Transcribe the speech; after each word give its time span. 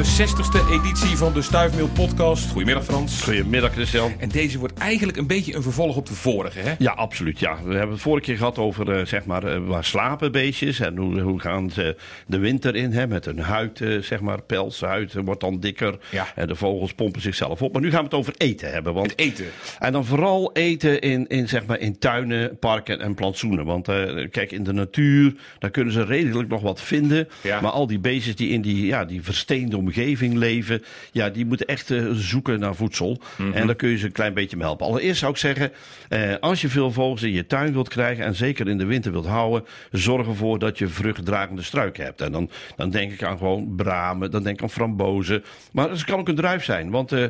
De 0.00 0.06
60ste 0.06 0.70
editie 0.70 1.16
van 1.16 1.32
de 1.32 1.42
Stuifmeel 1.42 1.88
podcast. 1.88 2.50
Goedemiddag 2.50 2.84
Frans. 2.84 3.22
Goedemiddag 3.22 3.72
Christian. 3.72 4.12
En 4.18 4.28
deze 4.28 4.58
wordt 4.58 4.78
eigenlijk 4.78 5.18
een 5.18 5.26
beetje 5.26 5.54
een 5.54 5.62
vervolg 5.62 5.96
op 5.96 6.06
de 6.06 6.14
vorige, 6.14 6.58
hè? 6.58 6.74
Ja, 6.78 6.92
absoluut. 6.92 7.38
Ja. 7.38 7.62
We 7.64 7.74
hebben 7.74 7.90
het 7.90 8.00
vorige 8.00 8.24
keer 8.24 8.36
gehad 8.36 8.58
over 8.58 8.98
uh, 8.98 9.06
zeg 9.06 9.24
maar, 9.24 9.44
uh, 9.44 9.66
waar 9.66 9.84
slapen 9.84 10.32
beestjes 10.32 10.80
en 10.80 10.96
hoe, 10.96 11.20
hoe 11.20 11.40
gaan 11.40 11.70
ze 11.70 11.96
de 12.26 12.38
winter 12.38 12.76
in 12.76 12.92
hè, 12.92 13.06
met 13.06 13.24
hun 13.24 13.38
huid, 13.38 13.80
uh, 13.80 14.02
zeg 14.02 14.20
maar, 14.20 14.42
pelshuid 14.42 15.14
wordt 15.24 15.40
dan 15.40 15.60
dikker. 15.60 15.98
Ja. 16.10 16.26
En 16.34 16.48
de 16.48 16.54
vogels 16.54 16.92
pompen 16.92 17.20
zichzelf 17.20 17.62
op. 17.62 17.72
Maar 17.72 17.82
nu 17.82 17.90
gaan 17.90 17.98
we 17.98 18.04
het 18.04 18.14
over 18.14 18.34
eten 18.36 18.72
hebben. 18.72 18.94
Want, 18.94 19.10
Het 19.10 19.20
eten. 19.20 19.46
En 19.78 19.92
dan 19.92 20.04
vooral 20.04 20.50
eten 20.52 21.00
in, 21.00 21.26
in, 21.26 21.48
zeg 21.48 21.66
maar, 21.66 21.78
in 21.78 21.98
tuinen, 21.98 22.58
parken 22.58 23.00
en 23.00 23.14
plantsoenen. 23.14 23.64
Want 23.64 23.86
kijk, 24.30 24.52
in 24.52 24.64
de 24.64 24.72
natuur, 24.72 25.34
daar 25.58 25.70
kunnen 25.70 25.92
ze 25.92 26.04
redelijk 26.04 26.48
nog 26.48 26.62
wat 26.62 26.80
vinden. 26.80 27.28
Ja. 27.42 27.60
Maar 27.60 27.70
al 27.70 27.86
die 27.86 27.98
beestjes 27.98 28.36
die 28.36 28.48
in 28.48 28.62
die, 28.62 28.86
ja, 28.86 29.04
die 29.04 29.22
versteende 29.22 29.76
omgeving 29.90 30.34
leven, 30.34 30.82
ja, 31.12 31.30
die 31.30 31.46
moeten 31.46 31.66
echt 31.66 31.90
uh, 31.90 32.10
zoeken 32.12 32.60
naar 32.60 32.74
voedsel. 32.74 33.20
Mhm. 33.36 33.52
En 33.52 33.66
daar 33.66 33.76
kun 33.76 33.88
je 33.88 33.96
ze 33.96 34.06
een 34.06 34.12
klein 34.12 34.34
beetje 34.34 34.56
mee 34.56 34.66
helpen. 34.66 34.86
Allereerst 34.86 35.18
zou 35.20 35.32
ik 35.32 35.38
zeggen, 35.38 35.72
eh, 36.08 36.34
als 36.40 36.60
je 36.60 36.68
veel 36.68 36.92
vogels 36.92 37.22
in 37.22 37.32
je 37.32 37.46
tuin 37.46 37.72
wilt 37.72 37.88
krijgen 37.88 38.24
en 38.24 38.34
zeker 38.34 38.68
in 38.68 38.78
de 38.78 38.84
winter 38.84 39.12
wilt 39.12 39.26
houden, 39.26 39.64
zorg 39.90 40.26
ervoor 40.26 40.58
dat 40.58 40.78
je 40.78 40.88
vruchtdragende 40.88 41.62
struiken 41.62 42.04
hebt. 42.04 42.20
En 42.20 42.32
dan, 42.32 42.50
dan 42.76 42.90
denk 42.90 43.12
ik 43.12 43.22
aan 43.22 43.38
gewoon 43.38 43.74
bramen, 43.76 44.30
dan 44.30 44.42
denk 44.42 44.56
ik 44.56 44.62
aan 44.62 44.70
frambozen. 44.70 45.44
Maar 45.72 45.90
het 45.90 46.04
kan 46.04 46.18
ook 46.18 46.28
een 46.28 46.34
druif 46.34 46.64
zijn, 46.64 46.90
want 46.90 47.12
uh, 47.12 47.24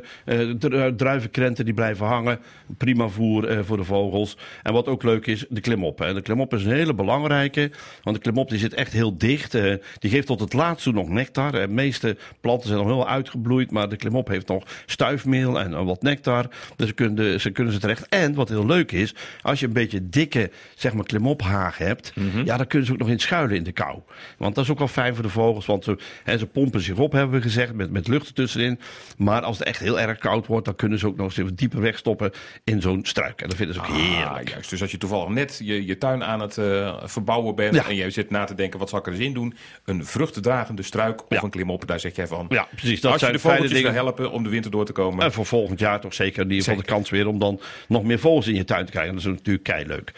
druivenkrenten 0.97 1.65
die 1.65 1.75
blijven 1.75 2.07
hangen. 2.07 2.39
Prima 2.77 3.09
voer 3.09 3.65
voor 3.65 3.77
de 3.77 3.85
vogels. 3.85 4.37
En 4.63 4.73
wat 4.73 4.87
ook 4.87 5.03
leuk 5.03 5.27
is, 5.27 5.45
de 5.49 5.61
klimop. 5.61 6.01
En 6.01 6.15
de 6.15 6.23
klimop 6.23 6.55
is 6.55 6.65
een 6.65 6.73
hele 6.73 6.95
belangrijke, 6.95 7.71
want 8.03 8.17
de 8.17 8.23
klimop 8.23 8.49
die 8.49 8.59
zit 8.59 8.75
echt 8.75 8.93
heel 8.93 9.19
dicht. 9.19 9.53
die 9.99 10.11
geeft 10.11 10.27
tot 10.27 10.41
het 10.41 10.53
laatst 10.53 10.85
toe 10.85 10.93
nog 10.93 11.09
nectar. 11.09 11.53
De 11.53 11.69
meeste 11.69 12.17
planten 12.41 12.69
zijn 12.69 12.79
nog 12.81 12.89
heel 12.89 13.09
uitgebloeid, 13.09 13.71
maar 13.71 13.89
de 13.89 13.97
klimop 13.97 14.29
heeft 14.29 14.49
nog 14.49 14.65
stuifmeel 14.87 15.61
en 15.61 15.85
wat 15.85 16.03
nectar. 16.03 16.47
Dus 16.77 16.89
ze 16.89 16.95
kunnen, 16.95 17.41
ze 17.41 17.51
kunnen 17.51 17.73
ze 17.73 17.79
terecht. 17.79 18.09
En 18.09 18.35
wat 18.35 18.49
heel 18.49 18.67
leuk 18.67 18.93
is, 18.93 19.15
als 19.43 19.61
je 19.61 19.67
een 19.67 19.73
beetje 19.73 20.09
dikke 20.09 20.51
zeg 20.75 20.93
maar, 20.93 21.05
klimophaag 21.05 21.79
hebt, 21.79 22.13
Mhm. 22.17 22.45
ja, 22.45 22.57
dan 22.57 22.67
kunnen 22.67 22.87
ze 22.87 22.93
ook 22.93 22.99
nog 22.99 23.09
in 23.09 23.19
schuilen 23.19 23.57
in 23.57 23.63
de 23.63 23.73
kou. 23.73 23.99
Want 24.39 24.55
dat 24.55 24.65
is 24.65 24.71
ook 24.71 24.79
wel 24.79 24.89
fijn 24.89 25.15
voor 25.15 25.23
de 25.23 25.29
vogels, 25.31 25.67
want 25.67 25.85
ze, 25.85 25.99
hè, 26.25 26.39
ze 26.39 26.47
pompen 26.47 26.81
zich 26.81 26.97
op, 26.97 27.13
hebben 27.13 27.37
we 27.37 27.43
gezegd, 27.43 27.73
met, 27.75 27.91
met 27.91 28.09
lucht 28.09 28.27
ertussenin. 28.29 28.79
Maar 29.17 29.43
als 29.43 29.59
het 29.59 29.67
echt 29.67 29.81
heel 29.81 30.01
erg 30.01 30.19
koud 30.19 30.47
wordt, 30.47 30.65
dan 30.65 30.77
kunnen 30.77 30.99
ze 30.99 31.07
ook 31.07 31.17
nog 31.17 31.27
eens 31.27 31.37
even 31.37 31.55
dieper 31.55 31.81
wegstoppen 31.81 32.31
in 32.65 32.81
zo'n 32.81 33.01
struik. 33.05 33.41
En 33.43 33.49
dat 33.49 33.57
vinden 33.57 33.75
ze 33.75 33.81
ook 33.81 33.87
heerlijk. 33.87 34.47
Ah, 34.47 34.53
juist. 34.53 34.71
Dus 34.71 34.83
als 34.83 34.91
je 34.91 34.99
toevallig 34.99 35.29
net 35.29 35.61
je, 35.65 35.87
je 35.87 35.99
tuin 35.99 36.25
aan 36.25 36.41
het 36.41 36.57
uh, 36.57 36.97
verbouwen 37.05 37.55
bent 37.55 37.75
Ja. 37.75 37.89
en 37.89 37.95
je 37.95 38.11
zit 38.11 38.31
na 38.31 38.45
te 38.45 38.55
denken, 38.55 38.79
wat 38.79 38.89
zal 38.89 38.99
ik 38.99 39.07
er 39.07 39.13
eens 39.13 39.21
in 39.23 39.33
doen? 39.35 39.55
Een 39.85 40.05
vruchtendragende 40.07 40.83
struik 40.83 41.21
of 41.21 41.27
Ja. 41.29 41.43
een 41.43 41.51
klimop, 41.51 41.87
daar 41.87 42.01
zeg 42.01 42.17
jij 42.17 42.27
van. 42.31 42.47
Ja, 42.49 42.69
precies. 42.77 43.01
Dat 43.01 43.13
als 43.13 43.21
je 43.21 43.27
zijn 43.27 43.37
de 43.37 43.43
vogeltjes 43.43 43.73
dingen. 43.73 43.93
helpen 43.93 44.31
om 44.31 44.43
de 44.43 44.49
winter 44.49 44.71
door 44.71 44.85
te 44.85 44.93
komen. 44.93 45.25
En 45.25 45.33
voor 45.33 45.47
volgend 45.47 45.79
jaar 45.79 46.01
toch 46.01 46.15
zeker 46.15 46.43
in 46.43 46.51
ieder 46.51 46.65
geval 46.65 46.81
de 46.81 46.87
kans 46.87 47.11
weer 47.11 47.27
om 47.27 47.39
dan 47.39 47.61
nog 47.89 48.03
meer 48.05 48.19
vogels 48.19 48.47
in 48.47 48.55
je 48.55 48.65
tuin 48.65 48.85
te 48.85 48.93
krijgen. 48.93 49.13
Dat 49.13 49.21
is 49.23 49.29
natuurlijk 49.29 49.65
kei 49.65 49.87
leuk. 49.87 50.13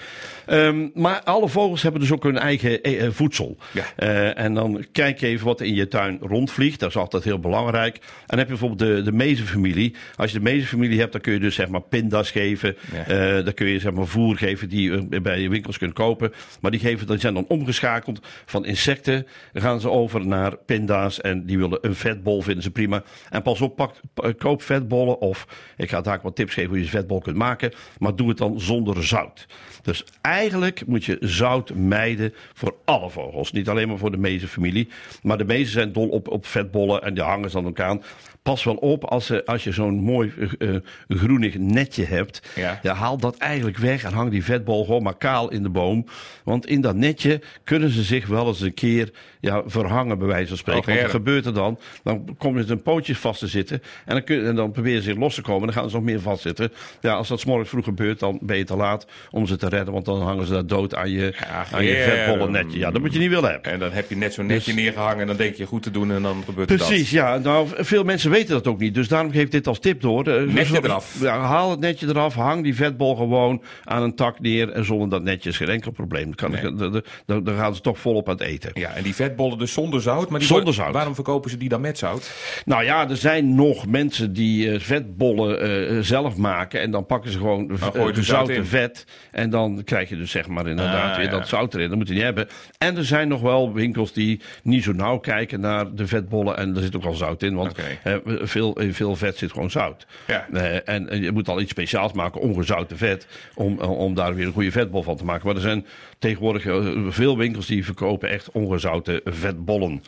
Ehm, 0.46 0.88
maar 0.94 1.22
alle 1.22 1.48
vogels 1.48 1.83
hebben 1.83 2.00
dus 2.00 2.12
ook 2.12 2.22
hun 2.22 2.38
eigen 2.38 2.83
eh, 2.83 3.05
eh, 3.05 3.12
voedsel. 3.12 3.56
Ja. 3.72 3.84
Eh, 3.96 4.38
en 4.38 4.55
dan 4.55 4.84
kijk 4.92 5.20
je 5.20 5.27
even 5.27 5.46
wat 5.46 5.60
in 5.60 5.74
je 5.74 5.88
tuin 5.88 6.18
rondvliegt. 6.20 6.80
Dat 6.80 6.88
is 6.88 6.96
altijd 6.96 7.24
heel 7.24 7.38
belangrijk. 7.38 7.96
En 7.96 8.02
dan 8.27 8.38
heb 8.38 8.48
je 8.48 8.56
bijvoorbeeld 8.58 8.90
de, 8.90 9.02
de 9.02 9.12
mezenfamilie. 9.12 9.94
Als 10.16 10.33
je 10.33 10.38
de 10.38 10.44
mezenfamilie 10.44 10.98
hebt, 10.98 11.12
dan 11.12 11.20
kun 11.20 11.33
je 11.33 11.40
dus 11.40 11.55
zeg 11.55 11.68
maar 11.68 11.80
pinda's 11.80 12.30
geven. 12.30 12.77
Ja. 13.06 13.42
Dan 13.42 13.55
kun 13.55 13.66
je 13.66 13.78
zeg 13.78 13.92
maar 13.92 14.06
voer 14.06 14.36
geven 14.36 14.68
die 14.68 14.90
je 14.90 15.20
bij 15.20 15.40
je 15.40 15.48
winkels 15.48 15.78
kunt 15.78 15.92
kopen. 15.92 16.33
Maar 16.60 16.70
die, 16.70 16.80
geven, 16.80 17.06
die 17.06 17.18
zijn 17.18 17.34
dan 17.34 17.44
omgeschakeld 17.48 18.20
van 18.44 18.64
insecten. 18.64 19.27
Dan 19.52 19.62
gaan 19.62 19.80
ze 19.80 19.90
over 19.90 20.27
naar 20.27 20.56
pinda's. 20.56 21.20
En 21.20 21.46
die 21.46 21.58
willen 21.58 21.78
een 21.80 21.94
vetbol, 22.03 22.42
vinden 22.42 22.62
ze 22.62 22.70
prima. 22.70 23.03
En 23.31 23.42
pas 23.42 23.61
op, 23.61 23.91
p- 24.14 24.33
koop 24.39 24.62
vetbollen. 24.62 25.20
Of 25.20 25.47
ik 25.77 25.91
ga 25.91 26.00
daar 26.00 26.20
wat 26.22 26.36
tips 26.36 26.55
geven 26.55 26.70
hoe 26.70 26.78
je 26.78 26.84
vetbol 26.89 27.20
kunt 27.20 27.36
maken. 27.36 27.73
Maar 27.98 28.17
doe 28.17 28.29
het 28.29 28.39
dan 28.39 28.61
zonder 28.61 29.05
zout. 29.05 29.46
Dus 29.83 30.05
eigenlijk 30.20 30.86
moet 30.86 31.05
je 31.05 31.17
zout 31.20 31.74
mijden 31.74 32.35
voor 32.55 32.74
alle 32.85 33.11
vogels. 33.11 33.52
Niet 33.52 33.68
alleen 33.68 33.89
maar 33.89 33.98
voor 33.98 34.11
de 34.11 34.17
mezenfamilie. 34.17 34.89
Maar 35.23 35.39
de 35.39 35.45
mezen 35.45 35.73
zijn 35.73 35.92
dol 35.92 36.08
op, 36.08 36.29
op 36.29 36.46
vetbollen 36.46 37.02
en 37.02 37.14
die 37.14 37.23
hangen 37.23 37.51
ze 37.51 37.57
dan 37.57 37.67
ook 37.67 37.80
aan. 37.80 38.02
Pas 38.42 38.64
wel 38.64 38.75
op 38.75 39.05
als, 39.05 39.27
ze, 39.27 39.45
als 39.47 39.64
je 39.64 39.73
zo'n 39.73 39.95
mooi 39.95 40.33
eh, 40.58 40.75
eh, 40.75 40.80
groenig 41.08 41.58
netje 41.58 42.05
hebt. 42.05 42.42
Ja. 42.83 42.95
haal 42.95 43.19
dat 43.19 43.36
eigenlijk 43.36 43.79
weg 43.79 44.05
en 44.05 44.13
hang 44.13 44.30
die 44.30 44.45
vetbol 44.45 44.85
gewoon 44.85 45.03
maar 45.03 45.17
kaal 45.17 45.51
in 45.51 45.63
de 45.63 45.69
boom. 45.69 46.07
Want 46.45 46.67
in 46.67 46.81
dat 46.81 46.97
netje 46.97 47.41
kunnen 47.64 47.91
ze 47.91 48.02
zich 48.02 48.27
wel 48.27 48.47
eens 48.47 48.61
een 48.61 48.75
keer 48.75 49.11
ja, 49.41 49.63
verhangen, 49.67 50.19
bij 50.19 50.27
wijze 50.27 50.48
van 50.48 50.57
spreken. 50.57 51.02
Wat 51.02 51.11
gebeurt 51.11 51.47
er 51.47 51.55
dan? 51.55 51.79
Dan 52.02 52.36
komen 52.39 52.67
ze 52.67 52.73
een 52.73 52.83
pootjes 52.83 53.19
vast 53.19 53.39
te 53.39 53.47
zitten. 53.47 53.83
En 54.05 54.14
dan, 54.14 54.25
kun, 54.25 54.47
en 54.47 54.55
dan 54.55 54.70
proberen 54.73 55.02
ze 55.02 55.08
zich 55.08 55.19
los 55.19 55.35
te 55.35 55.42
komen. 55.42 55.63
Dan 55.67 55.73
gaan 55.73 55.91
ze 55.91 55.97
nog 55.97 56.05
meer 56.05 56.20
vastzitten. 56.20 56.73
Ja, 57.01 57.13
als 57.14 57.29
dat 57.29 57.41
's 57.41 57.45
morgens 57.45 57.69
vroeg 57.69 57.85
gebeurt, 57.85 58.19
dan 58.19 58.39
ben 58.42 58.57
je 58.57 58.64
te 58.64 58.77
laat 58.77 59.07
om 59.31 59.47
ze 59.47 59.57
te 59.57 59.69
redden. 59.69 59.92
Want 59.92 60.05
dan 60.05 60.23
hangen 60.23 60.47
ze 60.47 60.52
daar 60.52 60.67
dood 60.67 60.95
aan 60.95 61.11
je, 61.11 61.35
Ja, 61.41 61.67
aan 61.73 61.85
je 61.85 61.95
vetbollen 61.95 62.51
netje. 62.51 62.79
Ja, 62.79 62.91
dat 62.91 63.01
moet 63.01 63.13
je 63.13 63.19
niet 63.19 63.29
willen 63.31 63.51
hebben. 63.51 63.73
En 63.73 63.79
dan 63.79 63.92
heb 63.92 64.08
je 64.08 64.17
net 64.17 64.35
zo'n 64.35 64.47
netje 64.47 64.73
Dus- 64.73 64.83
neergehangen 64.83 65.20
en 65.20 65.27
dan 65.27 65.36
denk 65.36 65.55
je 65.55 65.67
goed 65.67 65.83
te 65.83 65.91
doen 65.91 66.13
en 66.13 66.23
dan 66.23 66.42
gebeurt 66.45 66.70
er 66.70 66.79
dat. 66.79 66.86
Precies, 66.86 67.11
ja. 67.11 67.39
Nou, 67.39 67.69
veel 67.75 68.05
mensen 68.05 68.31
weten 68.33 68.55
dat 68.55 68.67
ook 68.67 68.79
niet. 68.79 68.95
Dus 68.95 69.09
daarom 69.09 69.31
geef 69.33 69.43
ik 69.43 69.51
dit 69.51 69.67
als 69.67 69.79
tip 69.79 70.01
door. 70.01 70.27
Eh, 70.27 70.70
eraf. 70.73 71.17
Ja, 71.20 71.39
haal 71.39 71.70
het 71.70 71.81
netje 71.81 72.07
eraf. 72.09 72.35
Hang 72.35 72.63
die 72.63 72.75
vetbol 72.75 73.17
gewoon 73.17 73.63
aan 73.85 74.03
een 74.03 74.15
tak 74.15 74.41
neer. 74.41 74.69
En 74.70 74.85
zonder 74.85 75.09
dat 75.09 75.23
netje 75.23 75.48
is 75.48 75.57
geen 75.57 75.69
enkel 75.69 75.91
probleem. 75.91 76.25
Dan, 76.25 76.35
kan, 76.35 76.51
Nee. 76.51 76.63
dan, 76.63 76.77
dan- 76.93 77.03
dan- 77.27 77.45
dan 77.45 77.55
gaan 77.57 77.75
ze 77.75 77.81
toch 77.81 77.98
volop 77.98 78.29
aan 78.29 78.35
het 78.35 78.43
eten. 78.43 78.70
Ja, 78.75 78.91
en 78.95 79.03
die 79.03 79.15
vetbollen 79.15 79.59
dus 79.59 79.73
zonder 79.73 80.01
zout. 80.03 80.29
Maar 80.29 80.39
die 80.39 80.48
Zonder 80.48 80.65
worden- 80.67 80.83
zout. 80.85 80.95
Waarom 80.95 81.15
verkopen 81.15 81.51
ze 81.51 81.57
die 81.57 81.69
dan 81.69 81.81
met 81.81 81.98
zout? 81.98 82.33
Nou 82.65 82.85
ja, 82.85 83.09
er 83.09 83.17
zijn 83.17 83.55
nog 83.55 83.87
mensen 83.87 84.33
die 84.33 84.70
eh, 84.73 84.81
vetbollen 84.81 85.61
eh, 85.89 85.99
zelf 86.01 86.37
maken. 86.37 86.81
En 86.81 86.91
dan 86.91 87.07
pakken 87.07 87.31
ze 87.31 87.39
gewoon 87.39 87.79
gooi 87.79 88.07
je 88.07 88.14
zout 88.14 88.25
zouten 88.25 88.55
in. 88.55 88.64
vet. 88.64 89.07
En 89.31 89.51
dan 89.51 89.83
krijg 89.85 90.09
je 90.09 90.17
dus 90.17 90.31
zeg 90.31 90.49
maar 90.49 90.67
inderdaad 90.67 91.11
Ah, 91.11 91.17
weer 91.17 91.25
ja. 91.25 91.31
dat 91.31 91.49
zout 91.49 91.75
erin. 91.75 91.89
Dat 91.89 91.99
moet 91.99 92.09
je 92.09 92.14
niet 92.14 92.23
hebben. 92.23 92.49
En 92.79 92.97
er 92.97 93.05
zijn 93.05 93.29
nog 93.29 93.41
wel 93.41 93.73
winkels 93.73 94.13
die 94.13 94.41
niet 94.63 94.83
zo 94.83 94.93
nauw 94.93 95.19
kijken 95.19 95.61
naar 95.61 95.95
de 95.95 96.07
vetbollen. 96.07 96.57
En 96.57 96.77
er 96.77 96.83
zit 96.83 96.97
ook 96.97 97.05
al 97.05 97.14
zout 97.14 97.43
in. 97.43 97.55
Want 97.55 97.75
eh, 98.03 98.14
veel, 98.24 98.80
in 98.80 98.94
veel 98.94 99.16
vet 99.16 99.36
zit 99.36 99.52
gewoon 99.52 99.70
zout. 99.70 100.06
Ja. 100.27 100.46
Eh, 100.52 100.74
en, 100.74 101.08
en 101.08 101.22
je 101.22 101.33
moet 101.33 101.48
al 101.48 101.60
iets 101.60 101.70
speciaals 101.70 102.12
maken, 102.12 102.40
ongezouten 102.40 102.96
vet. 102.96 103.27
Om, 103.55 103.78
om 103.78 104.14
daar 104.14 104.34
weer 104.34 104.46
een 104.46 104.52
goede 104.52 104.70
vetbol 104.70 105.02
van 105.02 105.16
te 105.16 105.24
maken. 105.24 105.46
Maar 105.46 105.55
er 105.55 105.60
zijn 105.60 105.86
tegenwoordig 106.18 106.66
eh, 106.66 106.86
veel 107.08 107.36
winkels 107.38 107.66
die 107.66 107.84
verkopen 107.84 108.28
echt 108.28 108.50
ongezouten 108.50 109.20
vetbollen. 109.24 110.02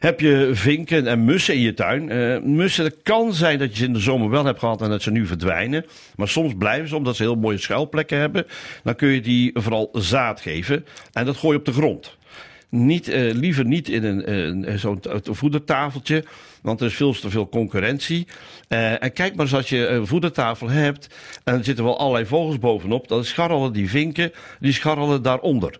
Heb 0.00 0.20
je 0.20 0.50
vinken 0.52 1.06
en 1.06 1.24
mussen 1.24 1.54
in 1.54 1.60
je 1.60 1.74
tuin? 1.74 2.10
Eh, 2.10 2.38
mussen, 2.42 2.84
het 2.84 2.96
kan 3.02 3.34
zijn 3.34 3.58
dat 3.58 3.70
je 3.70 3.76
ze 3.76 3.84
in 3.84 3.92
de 3.92 3.98
zomer 3.98 4.30
wel 4.30 4.44
hebt 4.44 4.58
gehad 4.58 4.82
en 4.82 4.88
dat 4.88 5.02
ze 5.02 5.10
nu 5.10 5.26
verdwijnen. 5.26 5.86
Maar 6.16 6.28
soms 6.28 6.54
blijven 6.58 6.88
ze, 6.88 6.96
omdat 6.96 7.16
ze 7.16 7.22
heel 7.22 7.34
mooie 7.34 7.58
schuilplekken 7.58 8.18
hebben. 8.18 8.46
Dan 8.82 8.94
kun 8.94 9.08
je 9.08 9.20
die 9.20 9.50
vooral 9.54 9.88
zaad 9.92 10.40
geven. 10.40 10.84
En 11.12 11.24
dat 11.24 11.36
gooi 11.36 11.52
je 11.52 11.58
op 11.58 11.64
de 11.64 11.72
grond. 11.72 12.16
Niet, 12.68 13.08
eh, 13.08 13.32
liever 13.32 13.64
niet 13.64 13.88
in 13.88 14.04
een, 14.04 14.78
zo'n 14.78 15.00
voedertafeltje, 15.22 16.24
want 16.62 16.80
er 16.80 16.86
is 16.86 16.94
veel 16.94 17.12
te 17.12 17.30
veel 17.30 17.48
concurrentie. 17.48 18.26
Eh, 18.68 19.02
en 19.02 19.12
kijk 19.12 19.34
maar 19.34 19.44
eens 19.44 19.54
als 19.54 19.68
je 19.68 19.86
een 19.86 20.06
voedertafel 20.06 20.68
hebt 20.68 21.06
en 21.44 21.54
er 21.54 21.64
zitten 21.64 21.84
wel 21.84 21.98
allerlei 21.98 22.26
vogels 22.26 22.58
bovenop, 22.58 23.08
dan 23.08 23.24
scharrelen 23.24 23.72
die 23.72 23.90
vinken, 23.90 24.32
die 24.60 24.72
scharrelen 24.72 25.22
daaronder. 25.22 25.78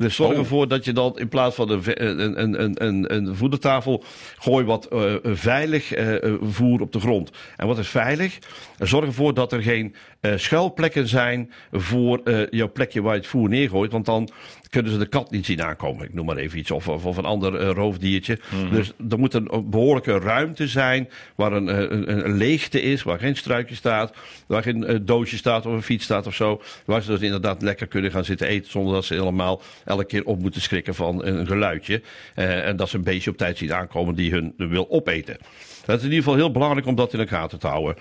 Dus 0.00 0.14
zorg 0.14 0.32
Oh. 0.32 0.38
ervoor 0.38 0.68
dat 0.68 0.84
je 0.84 0.92
dan 0.92 1.18
in 1.18 1.28
plaats 1.28 1.54
van 1.54 1.70
een, 1.70 1.82
een, 2.04 2.62
een, 2.62 2.84
een, 2.84 3.14
een, 3.14 3.36
voedertafel, 3.36 4.04
gooi 4.38 4.64
wat 4.64 4.86
eh, 4.86 5.14
veilig 5.22 5.92
eh, 5.92 6.24
eh, 6.24 6.34
voer 6.42 6.80
op 6.80 6.92
de 6.92 7.00
grond. 7.00 7.30
En 7.56 7.66
wat 7.66 7.78
is 7.78 7.88
veilig? 7.88 8.38
Zorg 8.78 9.06
ervoor 9.06 9.34
dat 9.34 9.52
er 9.52 9.62
geen 9.62 9.94
schuilplekken 10.36 11.08
zijn 11.08 11.52
voor 11.72 12.20
jouw 12.50 12.72
plekje 12.72 13.02
waar 13.02 13.14
je 13.14 13.20
het 13.20 13.28
voer 13.28 13.48
neergooit. 13.48 13.92
Want 13.92 14.06
dan 14.06 14.28
kunnen 14.70 14.92
ze 14.92 14.98
de 14.98 15.06
kat 15.06 15.30
niet 15.30 15.46
zien 15.46 15.62
aankomen. 15.62 16.04
Ik 16.04 16.14
noem 16.14 16.26
maar 16.26 16.36
even 16.36 16.58
iets. 16.58 16.70
Of, 16.70 16.88
of, 16.88 17.04
of 17.04 17.16
een 17.16 17.24
ander 17.24 17.62
roofdiertje. 17.62 18.38
Dus 18.70 18.92
er 19.10 19.18
moet 19.18 19.34
een 19.34 19.66
behoorlijke 19.70 20.18
ruimte 20.18 20.68
zijn. 20.68 21.08
Waar 21.34 21.52
een, 21.52 21.66
een, 21.66 22.26
een 22.26 22.36
leegte 22.36 22.82
is. 22.82 23.02
Waar 23.02 23.18
geen 23.18 23.36
struikje 23.36 23.74
staat. 23.74 24.12
Waar 24.46 24.62
geen 24.62 25.02
doosje 25.04 25.36
staat 25.36 25.66
of 25.66 25.72
een 25.72 25.82
fiets 25.82 26.04
staat 26.04 26.26
of 26.26 26.34
zo. 26.34 26.62
Waar 26.84 27.02
ze 27.02 27.10
dus 27.10 27.20
inderdaad 27.20 27.62
lekker 27.62 27.86
kunnen 27.86 28.10
gaan 28.10 28.24
zitten 28.24 28.46
eten. 28.46 28.70
Zonder 28.70 28.94
dat 28.94 29.04
ze 29.04 29.14
helemaal 29.14 29.62
elke 29.90 30.04
keer 30.04 30.24
op 30.24 30.38
moeten 30.38 30.60
schrikken 30.60 30.94
van 30.94 31.24
een 31.24 31.46
geluidje. 31.46 32.02
Eh, 32.34 32.66
en 32.66 32.76
dat 32.76 32.88
ze 32.88 32.96
een 32.96 33.02
beestje 33.02 33.30
op 33.30 33.36
tijd 33.36 33.58
zien 33.58 33.74
aankomen 33.74 34.14
die 34.14 34.30
hun 34.30 34.54
wil 34.56 34.90
opeten. 34.90 35.36
Dat 35.84 35.98
is 35.98 36.04
in 36.04 36.08
ieder 36.08 36.24
geval 36.24 36.38
heel 36.38 36.50
belangrijk 36.52 36.86
om 36.86 36.94
dat 36.94 37.12
in 37.12 37.18
de 37.18 37.26
gaten 37.26 37.58
te 37.58 37.66
houden. 37.66 37.96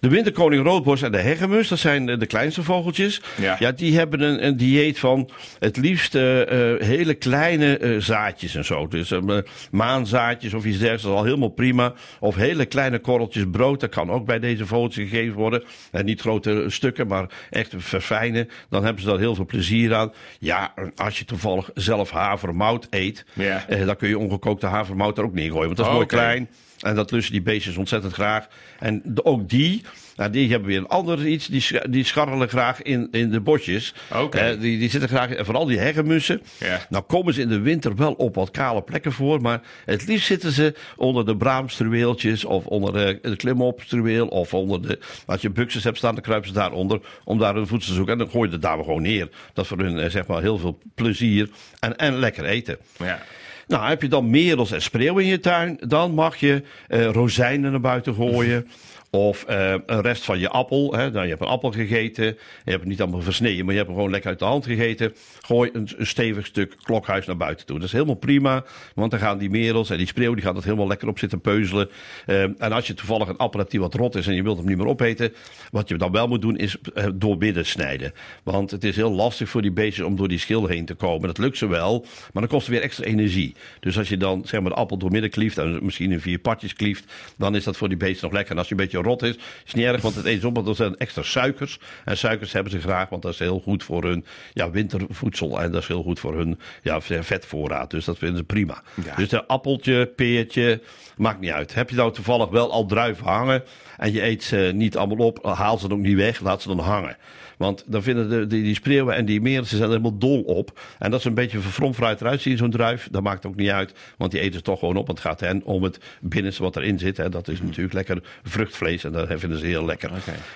De 0.00 0.08
winterkoning 0.08 0.64
roodborst 0.64 1.02
en 1.02 1.12
de 1.12 1.18
hegemus, 1.18 1.68
dat 1.68 1.78
zijn 1.78 2.06
de, 2.06 2.16
de 2.16 2.26
kleinste 2.26 2.62
vogeltjes. 2.62 3.20
Ja. 3.58 3.72
die 3.72 3.96
hebben 3.96 4.20
een, 4.20 4.46
een 4.46 4.56
dieet 4.56 4.98
van 4.98 5.30
het 5.58 5.76
liefst 5.76 6.14
eh, 6.14 6.72
eh, 6.74 6.80
hele 6.80 7.14
kleine 7.14 7.78
eh, 7.78 7.96
zaadjes 7.98 8.54
en 8.54 8.64
zo. 8.64 8.88
Dus 8.88 9.10
eh, 9.10 9.38
maanzaadjes 9.70 10.54
of 10.54 10.64
iets 10.64 10.78
dergelijks, 10.78 11.02
dat 11.02 11.12
is 11.12 11.18
al 11.18 11.24
helemaal 11.24 11.48
prima. 11.48 11.92
Of 12.20 12.34
hele 12.34 12.64
kleine 12.66 12.98
korreltjes 12.98 13.44
brood, 13.50 13.80
dat 13.80 13.90
kan 13.90 14.10
ook 14.10 14.26
bij 14.26 14.38
deze 14.38 14.66
vogeltjes 14.66 15.08
gegeven 15.08 15.36
worden. 15.36 15.62
En 15.90 16.04
niet 16.04 16.20
grote 16.20 16.64
stukken, 16.66 17.06
maar 17.06 17.26
echt 17.50 17.74
verfijnen. 17.76 18.48
Dan 18.70 18.84
hebben 18.84 19.02
ze 19.02 19.08
daar 19.08 19.18
heel 19.18 19.34
veel 19.34 19.46
plezier 19.46 19.94
aan. 19.94 20.12
Ja, 20.38 20.74
als 20.96 21.18
je 21.18 21.24
toevallig 21.24 21.70
zelf 21.74 22.10
havermout 22.10 22.86
eet, 22.90 23.24
Ja. 23.32 23.64
eh, 23.68 23.86
dan 23.86 23.96
kun 23.96 24.08
je 24.08 24.18
ongekookte 24.18 24.66
havermout 24.66 25.18
er 25.18 25.24
ook 25.24 25.34
neergooien. 25.34 25.64
Want 25.66 25.76
dat 25.76 25.86
is 25.86 25.92
Oh, 25.92 25.96
mooi 25.98 26.06
klein. 26.06 26.48
En 26.78 26.94
dat 26.94 27.10
lusten 27.10 27.32
die 27.32 27.42
beestjes 27.42 27.76
ontzettend 27.76 28.12
graag. 28.12 28.46
En 28.78 29.00
de- 29.04 29.24
ook 29.24 29.48
die, 29.48 29.82
nou, 30.16 30.30
die 30.30 30.50
hebben 30.50 30.68
weer 30.68 30.78
een 30.78 30.86
ander 30.88 31.26
iets. 31.26 31.46
Die, 31.46 31.88
die 31.90 32.04
scharrelen 32.04 32.48
graag 32.48 32.82
in, 32.82 33.08
in 33.10 33.30
de 33.30 33.40
bosjes. 33.40 33.94
Eh, 34.34 34.60
die, 34.60 34.78
die 34.78 34.90
zitten 34.90 35.08
graag, 35.08 35.30
en 35.30 35.44
vooral 35.44 35.64
die 35.66 35.78
heggemussen. 35.78 36.42
Ja. 36.58 36.86
Nou 36.88 37.04
komen 37.04 37.34
ze 37.34 37.40
in 37.40 37.48
de 37.48 37.60
winter 37.60 37.96
wel 37.96 38.12
op 38.12 38.34
wat 38.34 38.50
kale 38.50 38.82
plekken 38.82 39.12
voor. 39.12 39.40
Maar 39.40 39.60
het 39.84 40.06
liefst 40.06 40.26
zitten 40.26 40.52
ze 40.52 40.74
onder 40.96 41.26
de 41.26 41.36
braamstruweeltjes. 41.36 42.44
Of 42.44 42.66
onder 42.66 42.92
de, 42.92 43.18
de 43.22 43.36
klimopstruweel. 43.36 44.26
Of 44.26 44.54
onder 44.54 44.82
de, 44.82 44.98
als 45.26 45.40
je 45.40 45.50
buxus 45.50 45.84
hebt 45.84 45.96
staan, 45.96 46.14
dan 46.14 46.22
kruipen 46.22 46.48
ze 46.48 46.54
daaronder. 46.54 47.00
Om 47.24 47.38
daar 47.38 47.54
hun 47.54 47.66
voedsel 47.66 47.88
te 47.88 47.94
zoeken. 47.96 48.12
En 48.12 48.18
dan 48.18 48.30
gooi 48.30 48.46
je 48.48 48.52
het 48.52 48.62
daar 48.62 48.76
gewoon 48.78 49.02
neer. 49.02 49.28
Dat 49.52 49.64
is 49.64 49.70
voor 49.70 49.78
hun 49.78 49.98
eh, 49.98 50.10
zeg 50.10 50.26
maar 50.26 50.40
heel 50.40 50.58
veel 50.58 50.78
plezier. 50.94 51.48
En, 51.80 51.96
en 51.96 52.18
lekker 52.18 52.44
eten. 52.44 52.78
Ja. 52.98 53.22
Nou, 53.68 53.88
heb 53.88 54.02
je 54.02 54.08
dan 54.08 54.30
merels 54.30 54.72
en 54.72 54.82
spreeuw 54.82 55.18
in 55.18 55.26
je 55.26 55.40
tuin, 55.40 55.76
dan 55.86 56.14
mag 56.14 56.36
je 56.36 56.62
eh, 56.88 57.04
rozijnen 57.04 57.70
naar 57.70 57.80
buiten 57.80 58.14
gooien. 58.14 58.68
Of 59.10 59.44
eh, 59.44 59.74
een 59.86 60.00
rest 60.00 60.24
van 60.24 60.38
je 60.38 60.48
appel. 60.48 60.92
Hè. 60.92 61.10
Nou, 61.10 61.22
je 61.22 61.28
hebt 61.28 61.40
een 61.40 61.48
appel 61.48 61.70
gegeten. 61.70 62.24
Je 62.24 62.70
hebt 62.70 62.80
het 62.80 62.88
niet 62.88 63.00
allemaal 63.00 63.20
versneden, 63.20 63.64
maar 63.64 63.74
je 63.74 63.78
hebt 63.78 63.86
hem 63.86 63.96
gewoon 63.96 64.10
lekker 64.10 64.30
uit 64.30 64.38
de 64.38 64.44
hand 64.44 64.66
gegeten. 64.66 65.14
Gooi 65.40 65.70
een, 65.72 65.88
stevig 65.98 66.46
stuk 66.46 66.76
klokhuis 66.82 67.26
naar 67.26 67.36
buiten 67.36 67.66
toe. 67.66 67.76
Dat 67.76 67.86
is 67.86 67.92
helemaal 67.92 68.14
prima. 68.14 68.64
Want 68.94 69.10
dan 69.10 69.20
gaan 69.20 69.38
die 69.38 69.50
merels 69.50 69.90
en 69.90 69.96
die 69.96 70.06
spreeuw 70.06 70.34
die 70.34 70.44
gaan 70.44 70.54
dat 70.54 70.64
helemaal 70.64 70.86
lekker 70.86 71.08
op 71.08 71.18
zitten 71.18 71.40
peuzelen. 71.40 71.88
Eh, 72.26 72.42
en 72.42 72.72
als 72.72 72.86
je 72.86 72.94
toevallig 72.94 73.28
een 73.28 73.36
appel 73.36 73.58
hebt 73.58 73.70
die 73.70 73.80
wat 73.80 73.94
rot 73.94 74.14
is 74.14 74.26
en 74.26 74.34
je 74.34 74.42
wilt 74.42 74.58
hem 74.58 74.66
niet 74.66 74.76
meer 74.76 74.86
opeten. 74.86 75.32
Wat 75.70 75.88
je 75.88 75.96
dan 75.96 76.12
wel 76.12 76.28
moet 76.28 76.42
doen 76.42 76.56
is 76.56 76.76
eh, 76.94 77.06
doormidden 77.14 77.66
snijden. 77.66 78.12
Want 78.42 78.70
het 78.70 78.84
is 78.84 78.96
heel 78.96 79.12
lastig 79.12 79.48
voor 79.48 79.62
die 79.62 79.72
beestjes 79.72 80.06
om 80.06 80.16
door 80.16 80.28
die 80.28 80.38
schil 80.38 80.66
heen 80.66 80.84
te 80.84 80.94
komen. 80.94 81.26
Dat 81.26 81.38
lukt 81.38 81.58
ze 81.58 81.66
wel, 81.66 82.00
maar 82.32 82.42
dan 82.42 82.46
kost 82.46 82.66
het 82.66 82.74
weer 82.74 82.84
extra 82.84 83.04
energie. 83.04 83.54
Dus 83.80 83.98
als 83.98 84.08
je 84.08 84.16
dan 84.16 84.42
zeg 84.44 84.60
maar 84.60 84.70
de 84.70 84.76
appel 84.76 84.96
doormidden 84.96 85.30
klieft 85.30 85.58
en 85.58 85.78
misschien 85.82 86.12
in 86.12 86.20
vier 86.20 86.38
partjes 86.38 86.74
klieft. 86.74 87.12
Dan 87.36 87.56
is 87.56 87.64
dat 87.64 87.76
voor 87.76 87.88
die 87.88 87.96
beesten 87.96 88.24
nog 88.24 88.32
lekker. 88.32 88.52
En 88.52 88.58
als 88.58 88.68
je 88.68 88.74
een 88.74 88.80
beetje 88.80 88.97
rot 89.02 89.22
is, 89.22 89.36
is 89.66 89.74
niet 89.74 89.84
erg, 89.84 90.02
want 90.02 90.14
het 90.14 90.24
eet 90.24 90.44
op. 90.44 90.54
Want 90.54 90.68
er 90.68 90.74
zijn 90.74 90.96
extra 90.96 91.22
suikers. 91.22 91.78
En 92.04 92.16
suikers 92.16 92.52
hebben 92.52 92.72
ze 92.72 92.80
graag, 92.80 93.08
want 93.08 93.22
dat 93.22 93.32
is 93.32 93.38
heel 93.38 93.60
goed 93.60 93.84
voor 93.84 94.04
hun 94.04 94.24
ja, 94.52 94.70
wintervoedsel. 94.70 95.60
En 95.60 95.72
dat 95.72 95.82
is 95.82 95.88
heel 95.88 96.02
goed 96.02 96.20
voor 96.20 96.36
hun 96.36 96.58
ja, 96.82 97.00
vetvoorraad. 97.00 97.90
Dus 97.90 98.04
dat 98.04 98.18
vinden 98.18 98.38
ze 98.38 98.44
prima. 98.44 98.82
Ja. 99.04 99.14
Dus 99.14 99.32
een 99.32 99.46
appeltje, 99.46 100.06
peertje, 100.06 100.80
maakt 101.18 101.40
niet 101.40 101.50
uit. 101.50 101.74
Heb 101.74 101.90
je 101.90 101.96
nou 101.96 102.12
toevallig 102.12 102.48
wel 102.48 102.70
al 102.70 102.86
druiven 102.86 103.26
hangen 103.26 103.62
en 103.96 104.12
je 104.12 104.22
eet 104.22 104.42
ze 104.42 104.70
niet 104.74 104.96
allemaal 104.96 105.26
op, 105.26 105.44
haal 105.44 105.78
ze 105.78 105.88
dan 105.88 105.98
ook 105.98 106.04
niet 106.04 106.16
weg, 106.16 106.40
laat 106.40 106.62
ze 106.62 106.68
dan 106.68 106.78
hangen. 106.78 107.16
Want 107.58 107.84
dan 107.86 108.02
vinden 108.02 108.28
de, 108.28 108.46
die, 108.46 108.62
die 108.62 108.74
spreeuwen 108.74 109.14
en 109.14 109.24
die 109.24 109.40
meren, 109.40 109.66
ze 109.66 109.76
zijn 109.76 109.90
er 109.90 109.96
helemaal 109.96 110.18
dol 110.18 110.42
op. 110.42 110.80
En 110.98 111.10
dat 111.10 111.22
ze 111.22 111.28
een 111.28 111.34
beetje 111.34 111.58
verfromd 111.58 111.94
fruit 111.94 112.20
eruit 112.20 112.40
zien, 112.40 112.56
zo'n 112.56 112.70
druif, 112.70 113.08
dat 113.10 113.22
maakt 113.22 113.46
ook 113.46 113.56
niet 113.56 113.70
uit. 113.70 113.92
Want 114.16 114.30
die 114.30 114.40
eten 114.40 114.54
ze 114.54 114.62
toch 114.62 114.78
gewoon 114.78 114.96
op. 114.96 115.06
Want 115.06 115.18
het 115.18 115.26
gaat 115.26 115.40
hen 115.40 115.64
om 115.64 115.82
het 115.82 115.98
binnenste 116.20 116.62
wat 116.62 116.76
erin 116.76 116.98
zit. 116.98 117.16
Hè. 117.16 117.28
Dat 117.28 117.48
is 117.48 117.62
natuurlijk 117.62 117.94
lekker 117.94 118.22
vruchtvlees 118.42 119.04
en 119.04 119.12
dat 119.12 119.28
vinden 119.36 119.58
ze 119.58 119.66
heel 119.66 119.84
lekker. 119.84 120.10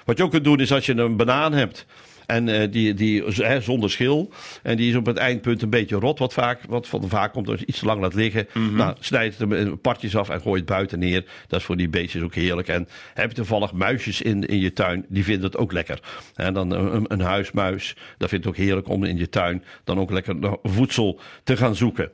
Wat 0.05 0.17
je 0.17 0.25
ook 0.25 0.31
kunt 0.31 0.45
doen 0.45 0.61
is 0.61 0.73
als 0.73 0.87
je 0.87 0.97
een 0.97 1.17
banaan 1.17 1.53
hebt. 1.53 1.87
En 2.33 2.49
eh, 2.49 2.71
die, 2.71 2.95
die 2.95 3.23
hè, 3.25 3.61
zonder 3.61 3.91
schil. 3.91 4.33
En 4.63 4.77
die 4.77 4.91
is 4.91 4.97
op 4.97 5.07
het 5.07 5.17
eindpunt 5.17 5.63
een 5.63 5.71
beetje 5.71 5.97
rot. 5.97 6.19
Wat 6.19 6.33
vaak, 6.33 6.61
wat 6.69 6.89
van 6.89 7.09
vaak 7.09 7.33
komt 7.33 7.49
als 7.49 7.61
je 7.61 7.67
iets 7.67 7.79
te 7.79 7.87
lang 7.87 8.01
laat 8.01 8.15
liggen. 8.15 8.47
Nou, 8.73 8.95
snijd 9.01 9.39
het 9.39 9.51
in 9.51 9.81
partjes 9.81 10.17
af 10.17 10.29
en 10.29 10.41
gooi 10.41 10.57
het 10.61 10.69
buiten 10.69 10.99
neer. 10.99 11.25
Dat 11.49 11.61
is 11.61 11.67
voor 11.67 11.77
die 11.77 11.89
beestjes 11.89 12.23
ook 12.23 12.35
heerlijk. 12.35 12.69
En 12.69 12.89
heb 13.15 13.29
je 13.29 13.35
toevallig 13.37 13.73
muisjes 13.73 14.23
in, 14.23 14.47
in 14.47 14.61
je 14.61 14.73
tuin. 14.73 15.05
Die 15.09 15.25
vinden 15.25 15.45
het 15.45 15.57
ook 15.57 15.73
lekker. 15.73 16.01
En 16.35 16.55
dan 16.55 16.71
een, 16.71 17.05
een 17.09 17.21
huismuis. 17.21 17.97
Dat 18.19 18.29
vindt 18.29 18.45
het 18.45 18.55
ook 18.55 18.61
heerlijk 18.61 18.89
om 18.89 19.05
in 19.05 19.17
je 19.17 19.29
tuin. 19.29 19.65
Dan 19.85 19.99
ook 19.99 20.11
lekker 20.11 20.37
voedsel 20.63 21.21
te 21.45 21.57
gaan 21.57 21.75
zoeken. 21.75 22.11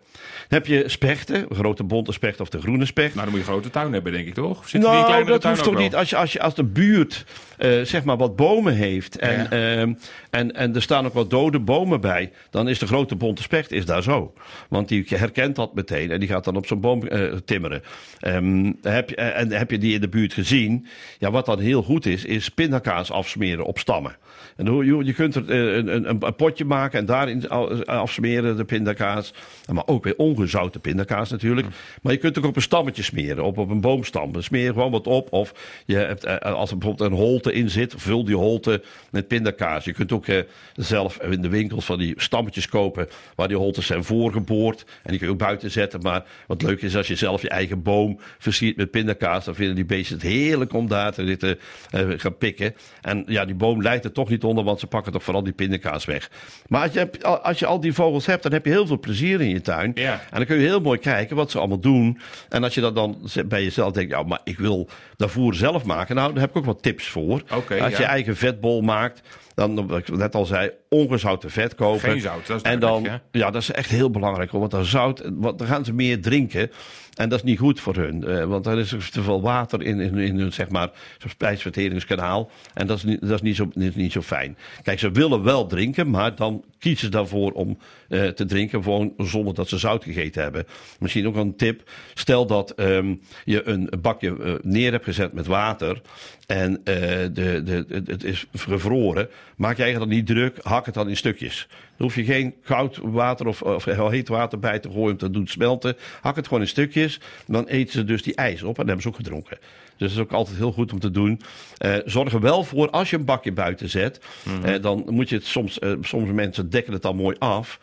Dan 0.49 0.59
heb 0.59 0.67
je 0.67 0.85
spechten. 0.87 1.47
Grote 1.50 1.85
bonte 1.85 2.12
specht 2.12 2.41
of 2.41 2.49
de 2.49 2.61
groene 2.61 2.87
specht. 2.87 3.15
Nou, 3.15 3.26
dan 3.26 3.35
moet 3.37 3.44
je 3.44 3.47
een 3.47 3.53
grote 3.53 3.70
tuin 3.70 3.93
hebben, 3.93 4.12
denk 4.12 4.26
ik, 4.26 4.35
toch? 4.35 4.59
Of 4.59 4.69
zit 4.69 4.81
die 4.81 4.91
Nou, 4.91 5.25
dat 5.25 5.41
tuin 5.41 5.55
hoeft 5.55 5.67
toch 5.67 5.79
niet. 5.79 5.94
Als, 5.94 6.11
je, 6.11 6.17
als, 6.17 6.32
je, 6.32 6.41
als 6.41 6.55
de 6.55 6.65
buurt 6.65 7.25
eh, 7.59 7.81
zeg 7.82 8.05
maar 8.05 8.17
wat 8.17 8.37
bomen 8.37 8.75
heeft 8.75 9.19
en, 9.19 9.47
Ja. 9.50 9.50
ehm, 9.50 9.93
en, 10.31 10.55
en 10.55 10.75
er 10.75 10.82
staan 10.82 11.06
ook 11.06 11.12
wat 11.12 11.31
dode 11.31 11.58
bomen 11.58 12.00
bij, 12.00 12.31
dan 12.50 12.69
is 12.69 12.78
de 12.78 12.87
grote 12.87 13.16
bonte 13.16 13.43
specht 13.43 13.72
is 13.72 13.84
daar 13.84 14.02
zo. 14.02 14.32
Want 14.69 14.88
die 14.88 15.05
herkent 15.08 15.56
dat 15.56 15.75
meteen 15.75 16.10
en 16.10 16.20
die 16.20 16.28
gaat 16.28 16.44
dan 16.44 16.56
op 16.56 16.66
zo'n 16.66 16.81
boom 16.81 17.02
eh, 17.02 17.32
timmeren. 17.44 17.82
Ehm, 18.20 18.72
heb 18.82 19.10
je, 19.10 19.16
en 19.16 19.52
heb 19.52 19.70
je 19.70 19.78
die 19.78 19.94
in 19.94 20.00
de 20.00 20.08
buurt 20.08 20.32
gezien? 20.32 20.87
Ja, 21.19 21.31
wat 21.31 21.46
dan 21.46 21.60
heel 21.60 21.82
goed 21.82 22.06
is, 22.06 22.25
is 22.25 22.49
pindakaas 22.49 23.10
afsmeren 23.10 23.64
op 23.64 23.78
stammen. 23.78 24.16
En 24.56 24.75
je, 24.75 25.05
je 25.05 25.12
kunt 25.12 25.34
er 25.34 25.50
eh, 25.50 25.76
een, 25.76 25.94
een, 25.94 26.26
een 26.26 26.37
potje 26.37 26.64
maken 26.64 26.99
en 26.99 27.06
daarin 27.06 27.49
afsmeren 27.84 28.56
de 28.56 28.64
pindakaas. 28.64 29.32
Maar 29.72 29.87
ook 29.87 30.05
weer 30.05 30.16
ongezouten 30.16 30.81
pindakaas 30.81 31.31
natuurlijk. 31.31 31.66
Maar 32.02 32.12
je 32.12 32.19
kunt 32.19 32.38
ook 32.38 32.44
op 32.44 32.56
een 32.56 32.62
stammetje 32.62 33.02
smeren, 33.02 33.44
op, 33.44 33.58
op 33.58 33.70
een 33.70 33.81
boomstam. 33.81 34.43
Smeer 34.43 34.72
gewoon 34.72 34.90
wat 34.90 35.06
op. 35.06 35.32
Of 35.32 35.82
je 35.87 35.96
hebt, 35.96 36.25
eh, 36.25 36.37
als 36.37 36.70
er 36.70 36.78
bijvoorbeeld 36.78 37.10
een 37.10 37.16
holte 37.16 37.52
in 37.52 37.70
zit, 37.70 37.94
vul 37.96 38.25
die 38.25 38.37
holte 38.37 38.82
met 39.10 39.28
pindakaas. 39.28 39.87
Je 39.88 39.94
kunt 39.94 40.12
ook 40.12 40.26
eh, 40.26 40.38
zelf 40.75 41.17
in 41.23 41.40
de 41.43 41.49
winkels 41.49 41.85
van 41.85 41.99
die 41.99 42.14
stammetjes 42.17 42.69
kopen 42.69 43.08
waar 43.35 43.49
die 43.49 43.56
holtes 43.56 43.87
zijn 43.87 44.05
voorgeboord. 44.05 44.85
En 45.02 45.11
die 45.11 45.19
kun 45.19 45.26
je 45.26 45.32
ook 45.32 45.38
buiten 45.38 45.70
zetten. 45.70 46.00
Maar 46.00 46.25
wat 46.46 46.62
leuk 46.62 46.82
is 46.82 46.96
als 46.96 47.06
je 47.08 47.17
zelf 47.17 47.43
je 47.43 47.49
eigen 47.49 47.82
boom 47.82 48.20
versiert 48.38 48.76
met 48.76 48.90
pindakaas. 48.90 49.44
Dan 49.44 49.55
vinden 49.55 49.75
die 49.75 49.85
beesten 49.85 50.14
het 50.17 50.26
heerlijk 50.26 50.73
om 50.73 50.88
daar 50.88 51.12
te 51.12 51.26
zitten 51.26 51.58
eh, 51.90 52.00
gaan 52.17 52.37
pikken. 52.37 52.75
En 53.00 53.25
ja, 53.26 53.44
die 53.44 53.55
boom 53.55 53.82
leidt 53.82 54.05
er 54.05 54.12
toch 54.12 54.29
niet 54.29 54.44
onder, 54.44 54.64
want 54.64 54.81
ze 54.81 54.87
pakken 54.87 55.12
toch 55.12 55.23
vooral 55.23 55.43
die 55.43 55.52
pindakaas 55.52 56.05
weg. 56.05 56.31
Maar 56.69 56.82
als 56.82 56.93
je, 56.93 56.99
hebt- 56.99 57.25
als 57.25 57.58
je 57.58 57.67
al 57.67 57.81
die 57.81 57.93
vogels 57.93 58.26
hebt, 58.26 58.43
dan 58.43 58.52
heb 58.52 58.64
je 58.64 58.70
heel 58.70 58.87
veel 58.87 59.00
plezier 59.00 59.41
in 59.41 59.49
je 59.49 59.61
tuin. 59.61 59.91
Ja. 59.94 60.12
En 60.12 60.37
dan 60.37 60.44
kun 60.46 60.56
je 60.56 60.67
heel 60.67 60.81
mooi 60.81 60.99
kijken 60.99 61.37
wat 61.37 61.50
ze 61.50 61.58
allemaal 61.58 61.81
doen. 61.81 62.19
En 62.49 62.64
als 62.64 62.75
je 62.75 62.81
dat 62.81 62.94
dan 62.94 63.29
bij 63.46 63.62
jezelf 63.62 63.93
denkt, 63.93 64.11
ja, 64.11 64.23
maar 64.23 64.41
ik 64.44 64.58
wil 64.58 64.88
dat 65.17 65.31
voer 65.31 65.55
zelf 65.55 65.84
maken. 65.84 66.14
Nou, 66.17 66.32
daar 66.32 66.41
heb 66.41 66.50
ik 66.50 66.56
ook 66.56 66.64
wat 66.64 66.82
tips 66.82 67.08
voor. 67.08 67.43
Als 67.82 67.96
je 67.96 68.05
eigen 68.05 68.37
vetbol 68.37 68.81
maakt, 68.82 69.20
dan, 69.55 69.75
wat 69.86 69.98
ik 69.98 70.16
net 70.16 70.34
al 70.34 70.46
zei, 70.46 70.70
ongezouten 70.88 71.50
vet 71.50 71.75
kopen. 71.75 72.00
Geen 72.00 72.20
zout, 72.20 72.46
dat 72.46 72.56
is 72.56 72.62
En 72.62 72.80
dan, 72.80 73.08
ja, 73.30 73.50
dat 73.50 73.62
is 73.62 73.70
echt 73.70 73.90
heel 73.90 74.10
belangrijk. 74.10 74.50
Want 74.50 74.70
dan 74.70 74.84
zout, 74.84 75.30
want 75.34 75.58
dan 75.58 75.66
gaan 75.66 75.84
ze 75.84 75.92
meer 75.92 76.22
drinken. 76.22 76.70
En 77.19 77.29
dat 77.29 77.38
is 77.38 77.44
niet 77.44 77.59
goed 77.59 77.81
voor 77.81 77.97
hun. 77.97 78.25
eh, 78.25 78.44
want 78.44 78.65
dan 78.65 78.79
is 78.79 78.93
er 78.93 79.11
te 79.11 79.23
veel 79.23 79.43
water 79.43 79.82
in, 79.82 80.00
in, 80.00 80.19
in 80.19 80.38
hun, 80.38 80.53
zeg 80.53 80.69
maar, 80.69 80.91
spijsverteringskanaal. 81.26 82.50
En 82.75 82.87
dat 82.87 82.97
is, 82.97 83.05
niet, 83.05 83.20
dat 83.20 83.31
is 83.31 83.41
niet, 83.43 83.56
zo, 83.56 83.70
zo 84.09 84.23
fijn. 84.23 84.56
Kijk, 84.82 84.99
ze 84.99 85.11
willen 85.11 85.43
wel 85.43 85.67
drinken, 85.67 86.11
maar 86.11 86.35
dan 86.35 86.65
kiezen 86.79 87.05
ze 87.05 87.09
daarvoor 87.09 87.53
om 87.53 87.79
eh, 88.09 88.26
te 88.26 88.44
drinken. 88.44 88.82
Gewoon 88.82 89.15
zonder 89.17 89.55
dat 89.55 89.69
ze 89.69 89.79
zout 89.79 90.05
gegeten 90.05 90.43
hebben. 90.43 90.67
Misschien 90.99 91.26
ook 91.26 91.37
een 91.37 91.56
tip. 91.56 91.91
Stel 92.15 92.47
dat 92.47 92.70
ehm, 92.70 93.15
je 93.44 93.69
een 93.69 93.91
bakje 94.01 94.37
eh, 94.43 94.55
neer 94.63 94.93
hebt 94.93 95.05
gezet 95.05 95.32
met 95.32 95.46
water. 95.46 96.01
En 96.46 96.81
de, 96.84 97.31
de, 97.65 98.03
het 98.05 98.25
is 98.25 98.46
gevroren. 98.53 99.29
Maak 99.56 99.77
je 99.77 99.82
eigenlijk 99.82 100.10
dan 100.10 100.20
niet 100.20 100.29
druk. 100.29 100.58
Hak 100.63 100.87
het 100.87 100.94
dan 100.94 101.08
in 101.08 101.17
stukjes. 101.17 101.67
Dan 101.69 102.06
hoef 102.06 102.17
je 102.17 102.25
geen 102.25 102.55
koud 102.65 102.98
water 103.03 103.46
of, 103.46 103.63
of 103.63 103.84
heel 103.84 104.10
heet 104.10 104.29
water 104.29 104.58
bij 104.58 104.79
te 104.79 104.91
gooien 104.91 105.10
om 105.10 105.17
te 105.17 105.31
doen 105.31 105.46
smelten. 105.46 105.96
Hak 106.20 106.37
het 106.37 106.46
gewoon 106.46 106.63
in 106.63 106.69
stukjes. 106.69 107.07
Dan 107.46 107.67
eten 107.67 107.93
ze 107.93 108.05
dus 108.05 108.22
die 108.22 108.34
ijs 108.34 108.62
op 108.62 108.79
en 108.79 108.84
hebben 108.84 109.03
ze 109.03 109.08
ook 109.08 109.17
gedronken. 109.17 109.58
Dus 109.96 110.08
dat 110.08 110.19
is 110.19 110.24
ook 110.24 110.32
altijd 110.32 110.56
heel 110.56 110.72
goed 110.72 110.93
om 110.93 110.98
te 111.00 111.10
doen. 111.10 111.41
Eh, 111.79 111.94
zorg 112.05 112.32
er 112.32 112.41
wel 112.41 112.65
voor, 112.65 112.91
als 112.91 113.10
je 113.10 113.17
een 113.17 113.24
bakje 113.24 113.53
buiten 113.53 113.88
zet, 113.91 114.20
eh, 114.65 114.82
dan 114.82 115.05
moet 115.06 115.29
je 115.29 115.34
het 115.34 115.44
soms, 115.46 115.79
eh, 115.79 115.93
soms 116.00 116.31
mensen 116.32 116.70
dekken 116.70 116.93
het 116.93 117.03
dan 117.03 117.17
mooi 117.17 117.36
af. 117.38 117.79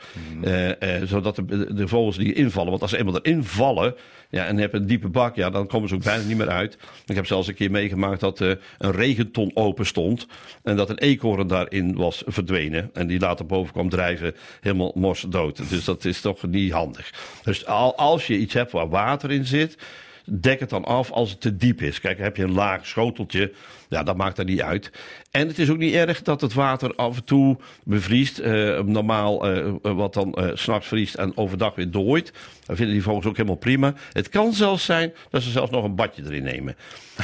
eh, 0.80 1.02
zodat 1.04 1.36
de, 1.36 1.74
de 1.74 1.88
vogels 1.88 2.18
die 2.18 2.34
invallen, 2.34 2.70
want 2.70 2.82
als 2.82 2.92
ze 2.92 2.98
eenmaal 2.98 3.20
erin 3.22 3.44
vallen, 3.44 3.96
ja, 4.30 4.46
en 4.46 4.56
je 4.56 4.62
hebt 4.62 4.74
een 4.74 4.88
diepe 4.88 5.08
bak, 5.08 5.36
ja, 5.36 5.50
dan 5.50 5.68
komen 5.68 5.90
ze 5.90 5.96
ook 5.96 6.04
bijna 6.04 6.24
niet 6.24 6.38
meer 6.38 6.50
uit. 6.50 6.78
Ik 7.06 7.16
heb 7.16 7.26
zelfs 7.26 7.48
een 7.48 7.54
keer 7.54 7.72
meegemaakt 7.72 8.20
dat 8.20 8.42
eh, 8.42 8.52
een 8.78 8.92
regenton 8.92 9.52
open 9.54 9.86
stond. 9.86 10.28
En 10.64 10.76
dat 10.76 10.90
een 10.90 10.98
eekhoorn 10.98 11.48
daarin 11.48 11.96
was 11.96 12.24
verdwenen. 12.26 12.90
En 12.94 13.08
die 13.08 13.20
later 13.20 13.46
boven 13.46 13.74
kwam 13.74 13.90
drijven, 13.90 14.36
helemaal 14.62 14.92
morsdood. 14.96 15.70
Dus 15.70 15.84
dat 15.86 16.06
is 16.06 16.22
toch 16.22 16.48
niet 16.48 16.72
handig. 16.72 17.14
Dus 17.44 17.66
al, 17.66 17.98
als 17.98 18.28
je 18.28 18.38
iets 18.38 18.54
hebt 18.54 18.72
waar 18.72 18.90
water 18.90 19.32
in 19.32 19.46
zit, 19.46 19.78
dek 20.26 20.60
het 20.60 20.70
dan 20.70 20.86
af 20.86 21.12
als 21.12 21.30
het 21.30 21.42
te 21.42 21.58
diep 21.58 21.82
is. 21.82 22.00
Kijk, 22.00 22.18
heb 22.18 22.38
je 22.38 22.44
een 22.44 22.54
laag 22.54 22.88
schoteltje, 22.88 23.52
ja, 23.96 24.04
dat 24.04 24.18
maakt 24.18 24.38
er 24.38 24.46
niet 24.46 24.62
uit. 24.62 24.92
En 25.32 25.48
het 25.48 25.60
is 25.60 25.70
ook 25.70 25.78
niet 25.78 25.94
erg 25.94 26.22
dat 26.22 26.42
het 26.42 26.54
water 26.54 26.96
af 26.96 27.16
en 27.16 27.24
toe 27.24 27.58
bevriest. 27.84 28.40
Eh, 28.40 28.80
normaal 28.80 29.50
eh, 29.50 29.72
wat 29.82 30.14
dan 30.14 30.38
's 30.54 30.62
s'nachts 30.62 30.88
vriest 30.88 31.16
en 31.16 31.38
overdag 31.38 31.76
weer 31.76 31.92
dooit. 31.92 32.34
Dan 32.66 32.76
vinden 32.76 32.94
die 32.94 33.04
vogels 33.04 33.26
ook 33.26 33.38
helemaal 33.38 33.58
prima. 33.58 33.94
Het 34.12 34.30
kan 34.30 34.54
zelfs 34.54 34.86
zijn 34.86 35.14
dat 35.30 35.42
ze 35.42 35.50
zelfs 35.50 35.72
nog 35.72 35.84
een 35.84 35.96
badje 35.96 36.24
erin 36.24 36.44
nemen. 36.44 36.76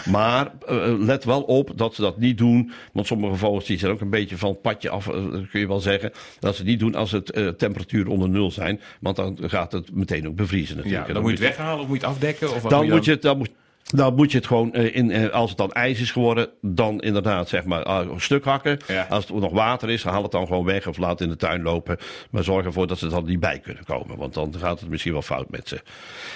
Maar 0.06 0.51
let 1.00 1.24
wel 1.24 1.42
op 1.42 1.72
dat 1.75 1.96
ze 1.96 2.01
dat 2.01 2.18
niet 2.18 2.38
doen. 2.38 2.72
Want 2.94 3.08
sommige 3.08 3.36
vogels 3.36 3.66
die 3.66 3.80
zijn 3.80 3.92
ook 3.92 4.01
een 4.01 4.10
beetje 4.10 4.38
van 4.38 4.50
het 4.50 4.62
padje 4.62 4.90
af, 4.90 5.06
kun 5.51 5.60
je 5.60 5.68
wel 5.68 5.80
zeggen. 5.80 6.12
Dat 6.40 6.56
ze 6.56 6.62
het 6.62 6.70
niet 6.70 6.80
doen 6.80 6.96
als 6.96 7.12
het 7.12 7.58
temperatuur 7.58 8.08
onder 8.08 8.30
nul 8.30 8.51
zijn. 8.51 8.80
Want 9.00 9.16
dan 9.16 9.38
gaat 9.42 9.72
het 9.72 9.96
meteen 9.96 10.28
ook 10.28 10.36
bevriezen 10.36 10.78
natuurlijk. 10.78 11.13
Dan 11.13 11.22
moet 11.22 11.38
je 11.38 11.46
het 11.46 11.56
weghalen 11.56 11.82
of 11.82 11.88
moet 11.88 12.01
je 12.01 12.08
het 12.08 12.16
afdekken? 12.16 12.54
Of 12.54 12.62
dan 12.62 12.90
moet 12.90 13.06
je 13.06 13.12
het, 13.12 13.22
dan 13.22 13.38
moet, 13.38 13.50
Dan 13.91 14.15
moet 14.15 14.31
je 14.31 14.38
het 14.38 14.48
gewoon, 14.48 14.74
eh, 14.74 14.95
in, 14.95 15.12
eh, 15.12 15.29
als 15.29 15.50
het 15.50 15.57
dan 15.57 15.71
ijs 15.71 16.00
is 16.00 16.12
geworden, 16.12 16.50
dan 16.62 17.00
inderdaad 17.00 17.50
zeg 17.50 17.63
maar 17.63 17.83
ah, 17.83 18.12
een 18.12 18.21
stuk 18.21 18.45
hakken. 18.45 18.79
Ja. 18.88 19.05
Als 19.10 19.27
het 19.27 19.39
nog 19.39 19.51
water 19.51 19.89
is, 19.89 20.03
haal 20.03 20.24
het 20.24 20.31
dan 20.31 20.48
gewoon 20.48 20.65
weg 20.65 20.88
of 20.88 20.98
laat 20.98 21.12
het 21.12 21.21
in 21.21 21.29
de 21.29 21.36
tuin 21.36 21.62
lopen. 21.62 21.98
Maar 22.29 22.43
zorg 22.43 22.65
ervoor 22.65 22.88
dat 22.88 22.98
ze 22.98 23.05
er 23.05 23.12
dan 23.12 23.25
niet 23.25 23.39
bij 23.39 23.60
kunnen 23.60 23.83
komen, 23.83 24.17
want 24.17 24.33
dan 24.33 24.55
gaat 24.57 24.79
het 24.79 24.89
misschien 24.89 25.12
wel 25.12 25.21
fout 25.21 25.50
met 25.50 25.67
ze. 25.67 25.81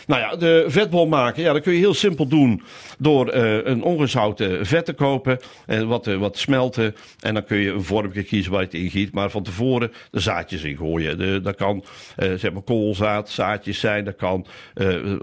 Nou 0.07 0.21
ja, 0.21 0.35
de 0.35 0.65
vetbol 0.67 1.07
maken, 1.07 1.43
ja, 1.43 1.53
dat 1.53 1.61
kun 1.61 1.73
je 1.73 1.79
heel 1.79 1.93
simpel 1.93 2.27
doen 2.27 2.63
door 2.97 3.29
eh, 3.29 3.65
een 3.65 3.83
ongezouten 3.83 4.65
vet 4.65 4.85
te 4.85 4.93
kopen 4.93 5.39
en 5.65 5.87
wat, 5.87 6.07
eh, 6.07 6.17
wat 6.17 6.37
smelten. 6.37 6.95
En 7.19 7.33
dan 7.33 7.43
kun 7.43 7.57
je 7.57 7.71
een 7.71 7.83
vormpje 7.83 8.23
kiezen 8.23 8.51
waar 8.51 8.61
je 8.61 8.65
het 8.65 8.75
in 8.75 8.89
giet, 8.89 9.13
maar 9.13 9.29
van 9.29 9.43
tevoren 9.43 9.91
de 10.11 10.19
zaadjes 10.19 10.63
in 10.63 10.77
gooien. 10.77 11.17
De, 11.17 11.41
dat 11.41 11.55
kan 11.55 11.83
eh, 12.15 12.33
zeg 12.33 12.53
maar 12.53 12.61
koolzaad, 12.61 13.29
zaadjes 13.29 13.79
zijn, 13.79 14.05
dat 14.05 14.15
kan 14.15 14.45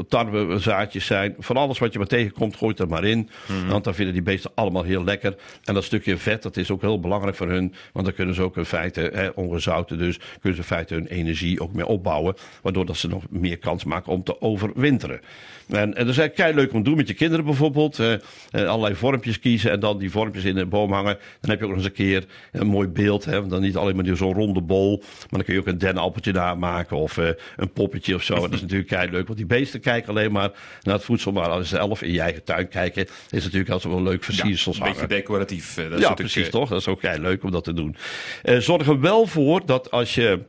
tarwezaadjes 0.08 1.06
zijn. 1.06 1.34
Van 1.38 1.56
alles 1.56 1.78
wat 1.78 1.92
je 1.92 1.98
maar 1.98 2.08
tegenkomt, 2.22 2.56
gooi 2.56 2.70
het 2.70 2.80
er 2.80 2.88
maar 2.88 3.04
in. 3.04 3.28
Want 3.68 3.84
dan 3.84 3.94
vinden 3.94 4.14
die 4.14 4.22
beesten 4.22 4.50
allemaal 4.54 4.82
heel 4.82 5.04
lekker. 5.04 5.36
En 5.64 5.74
dat 5.74 5.84
stukje 5.84 6.16
vet, 6.16 6.42
dat 6.42 6.56
is 6.56 6.70
ook 6.70 6.80
heel 6.80 7.00
belangrijk 7.00 7.36
voor 7.36 7.48
hun. 7.48 7.74
Want 7.92 8.04
dan 8.06 8.14
kunnen 8.14 8.34
ze 8.34 8.42
ook 8.42 8.56
in 8.56 8.64
feite, 8.64 9.10
hè, 9.14 9.28
ongezouten 9.28 9.98
dus, 9.98 10.16
kunnen 10.16 10.54
ze 10.54 10.58
in 10.58 10.76
feite 10.76 10.94
hun 10.94 11.06
energie 11.06 11.60
ook 11.60 11.72
meer 11.72 11.86
opbouwen. 11.86 12.34
Waardoor 12.62 12.86
dat 12.86 12.96
ze 12.96 13.08
nog 13.08 13.24
meer 13.30 13.58
kans 13.58 13.84
maken 13.84 14.12
om 14.12 14.22
te 14.24 14.40
overwinteren. 14.40 15.20
En, 15.68 15.78
en 15.78 16.06
dat 16.06 16.08
is 16.08 16.18
eigenlijk 16.18 16.58
leuk 16.58 16.72
om 16.72 16.82
te 16.82 16.88
doen 16.88 16.96
met 16.98 17.08
je 17.08 17.14
kinderen 17.14 17.44
bijvoorbeeld. 17.44 17.98
eh, 17.98 18.14
allerlei 18.50 18.94
vormpjes 18.94 19.38
kiezen 19.38 19.70
en 19.70 19.80
dan 19.80 19.98
die 19.98 20.10
vormpjes 20.10 20.44
in 20.44 20.54
de 20.54 20.66
boom 20.66 20.92
hangen. 20.92 21.18
Dan 21.40 21.50
heb 21.50 21.58
je 21.58 21.64
ook 21.64 21.70
nog 21.70 21.78
eens 21.78 21.88
een 21.88 21.92
keer 21.92 22.24
een 22.52 22.66
mooi 22.66 22.88
beeld. 22.88 23.24
Hè, 23.24 23.38
want 23.38 23.50
dan 23.50 23.60
niet 23.60 23.76
alleen 23.76 23.96
maar 23.96 24.16
zo'n 24.16 24.34
ronde 24.34 24.60
bol. 24.60 24.98
Maar 24.98 25.28
dan 25.28 25.42
kun 25.42 25.54
je 25.54 25.60
ook 25.60 25.66
een 25.66 25.78
dennenappeltje 25.78 26.32
namaken 26.32 26.96
of 26.96 27.18
eh, 27.18 27.28
een 27.56 27.72
poppetje 27.72 28.14
of 28.14 28.22
zo. 28.22 28.34
En 28.34 28.40
dat 28.40 28.52
is 28.52 28.60
natuurlijk 28.60 29.10
leuk. 29.10 29.26
Want 29.26 29.38
die 29.38 29.46
beesten 29.46 29.80
kijken 29.80 30.08
alleen 30.08 30.32
maar 30.32 30.50
naar 30.82 30.94
het 30.94 31.04
voedsel. 31.04 31.32
Maar 31.32 31.48
als 31.48 31.68
ze 31.68 31.78
in 32.02 32.12
je 32.12 32.21
eigen 32.21 32.44
tuin 32.44 32.68
kijken, 32.68 33.06
is 33.30 33.42
natuurlijk 33.44 33.71
altijd 33.71 33.92
wel 33.94 34.02
leuk 34.02 34.25
Ja, 34.25 34.32
versiersels 34.35 34.78
een 34.78 34.85
beetje 34.85 35.06
decoratief. 35.06 35.76
eh, 35.78 35.85
Dat 35.90 35.99
is 35.99 36.04
Ja, 36.04 36.14
precies 36.14 36.44
eh, 36.47 36.50
toch? 36.50 36.68
Dat 36.68 36.80
is 36.80 36.88
ook 36.88 37.02
heel 37.02 37.18
leuk 37.18 37.42
om 37.42 37.50
dat 37.50 37.64
te 37.64 37.73
doen. 37.73 37.97
Eh, 38.42 38.59
zorg 38.59 38.87
er 38.87 39.00
wel 39.00 39.26
voor 39.26 39.66
dat 39.66 39.90
als 39.90 40.14
je 40.14 40.40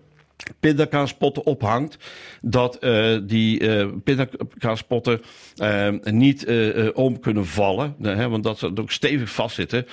pindakaaspotten 0.60 1.46
ophangt, 1.46 1.98
dat 2.42 2.78
die 3.24 3.60
eh 3.60 3.88
pindakaaspotten 4.04 5.22
eh, 5.56 5.90
niet 6.04 6.46
om 6.94 7.20
kunnen 7.20 7.46
vallen. 7.46 7.96
hè, 8.02 8.30
want 8.30 8.44
dat 8.44 8.60
ze 8.60 8.72
ook 8.76 8.92
stevig 8.92 9.30
vastzitten. 9.30 9.86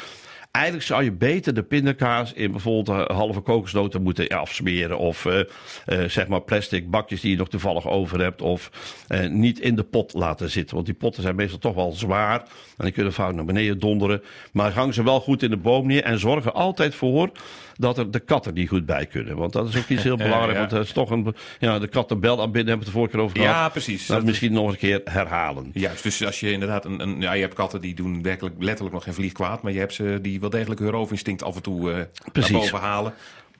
Eigenlijk 0.51 0.87
zou 0.87 1.05
je 1.05 1.13
beter 1.13 1.55
de 1.55 1.63
pindakaas 1.63 2.33
in 2.33 2.51
bijvoorbeeld 2.51 3.09
halve 3.11 3.41
kokosnoten 3.41 4.03
moeten 4.03 4.29
afsmeren. 4.29 4.99
Of 4.99 5.27
eh, 5.27 5.41
eh, 5.41 6.09
zeg 6.09 6.27
maar 6.29 6.41
plastic 6.43 6.91
bakjes 6.91 7.21
die 7.21 7.31
je 7.31 7.37
nog 7.37 7.49
toevallig 7.49 7.89
over 7.89 8.21
hebt. 8.21 8.43
Of 8.43 8.71
eh, 9.09 9.29
niet 9.29 9.61
in 9.61 9.75
de 9.77 9.83
pot 9.83 10.13
laten 10.15 10.51
zitten. 10.51 10.75
Want 10.75 10.87
die 10.87 10.95
potten 10.97 11.23
zijn 11.23 11.35
meestal 11.37 11.59
toch 11.59 11.75
wel 11.75 11.93
zwaar. 11.93 12.39
En 12.77 12.85
die 12.85 12.93
kunnen 12.93 13.13
vaak 13.13 13.35
naar 13.35 13.45
beneden 13.45 13.79
donderen. 13.79 14.23
Maar 14.53 14.73
hang 14.73 14.95
ze 14.95 15.03
wel 15.03 15.21
goed 15.21 15.43
in 15.43 15.51
de 15.51 15.57
boom 15.57 15.87
neer. 15.87 16.03
En 16.05 16.19
zorg 16.19 16.45
er 16.45 16.53
altijd 16.53 16.95
voor 16.95 17.31
dat 17.77 17.99
er 17.99 18.11
de 18.11 18.21
katten 18.21 18.55
niet 18.55 18.69
goed 18.69 18.87
bij 18.87 19.07
kunnen. 19.07 19.37
Want 19.37 19.53
dat 19.53 19.69
is 19.69 19.77
ook 19.77 19.89
iets 19.89 20.03
heel 20.03 20.17
belangrijk. 20.27 20.53
ja. 20.53 20.59
Want 20.59 20.71
dat 20.71 20.85
is 20.85 20.93
toch 20.93 21.11
een. 21.11 21.35
Ja, 21.59 21.79
de 21.79 21.89
kattenbel 21.89 22.41
aan 22.41 22.53
binnen 22.53 22.69
hebben 22.73 22.73
we 22.73 22.77
het 22.79 22.85
de 22.87 22.91
vorige 22.93 23.11
keer 23.13 23.21
over 23.25 23.37
gehad. 23.37 23.55
Ja, 23.55 23.69
precies. 23.69 24.07
Dat 24.07 24.17
Dat- 24.17 24.27
misschien 24.27 24.53
nog 24.53 24.71
een 24.71 24.77
keer 24.77 25.01
herhalen. 25.05 25.71
Juist, 25.73 26.03
dus 26.03 26.25
als 26.25 26.41
je 26.41 26.53
inderdaad 26.53 26.85
een, 26.85 27.01
een 27.01 27.21
ja, 27.21 27.33
je 27.33 27.41
hebt 27.43 27.55
katten 27.55 27.81
die 27.81 27.95
doen 27.95 28.23
werkelijk 28.23 28.55
letterlijk 28.59 28.95
nog 28.95 29.05
geen 29.05 29.15
vlieg 29.15 29.33
kwaad, 29.33 29.63
maar 29.63 29.73
je 29.73 29.79
hebt 29.79 29.95
ze 29.95 30.19
die 30.23 30.40
wel 30.41 30.51
degelijk 30.51 30.81
hun 30.81 30.91
roofinstinct 30.91 31.43
af 31.43 31.57
en 31.57 31.63
toe 31.63 32.09
Precies. 32.33 32.51
naar 32.51 32.61
boven 32.61 32.79
halen. 32.79 33.15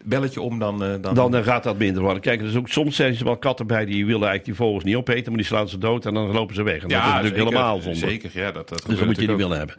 Belletje 0.05 0.41
om, 0.41 0.59
dan, 0.59 0.85
eh, 0.85 0.95
dan, 1.01 1.15
Dan 1.15 1.37
eh, 1.37 1.43
gaat 1.43 1.63
dat 1.63 1.79
minder 1.79 2.03
worden. 2.03 2.23
Kijk, 2.23 2.43
is 2.43 2.57
ook, 2.57 2.69
soms 2.69 2.97
zijn 2.97 3.17
er 3.17 3.25
wel 3.25 3.37
katten 3.37 3.67
bij 3.67 3.85
die 3.85 4.07
willen 4.07 4.29
eigenlijk 4.29 4.45
die 4.45 4.55
vogels 4.55 4.85
niet 4.85 4.97
opeten, 4.97 5.27
maar 5.27 5.37
die 5.37 5.47
slaan 5.47 5.69
ze 5.69 5.79
dood 5.79 6.07
en 6.07 6.15
dan 6.15 6.33
lopen 6.33 6.55
ze 6.55 6.63
weg. 6.63 6.83
En 6.83 6.89
dat 6.89 6.99
is 6.99 7.05
natuurlijk 7.05 7.25
zeker, 7.25 7.45
helemaal 7.45 7.81
zonde. 7.81 7.99
Zeker, 7.99 8.31
ja, 8.33 8.53
dat, 8.53 8.69
dat 8.69 8.85
Dus 8.87 8.99
dat 8.99 9.07
moet 9.07 9.21
je 9.21 9.27
niet 9.27 9.37
willen 9.37 9.59
hebben. 9.59 9.77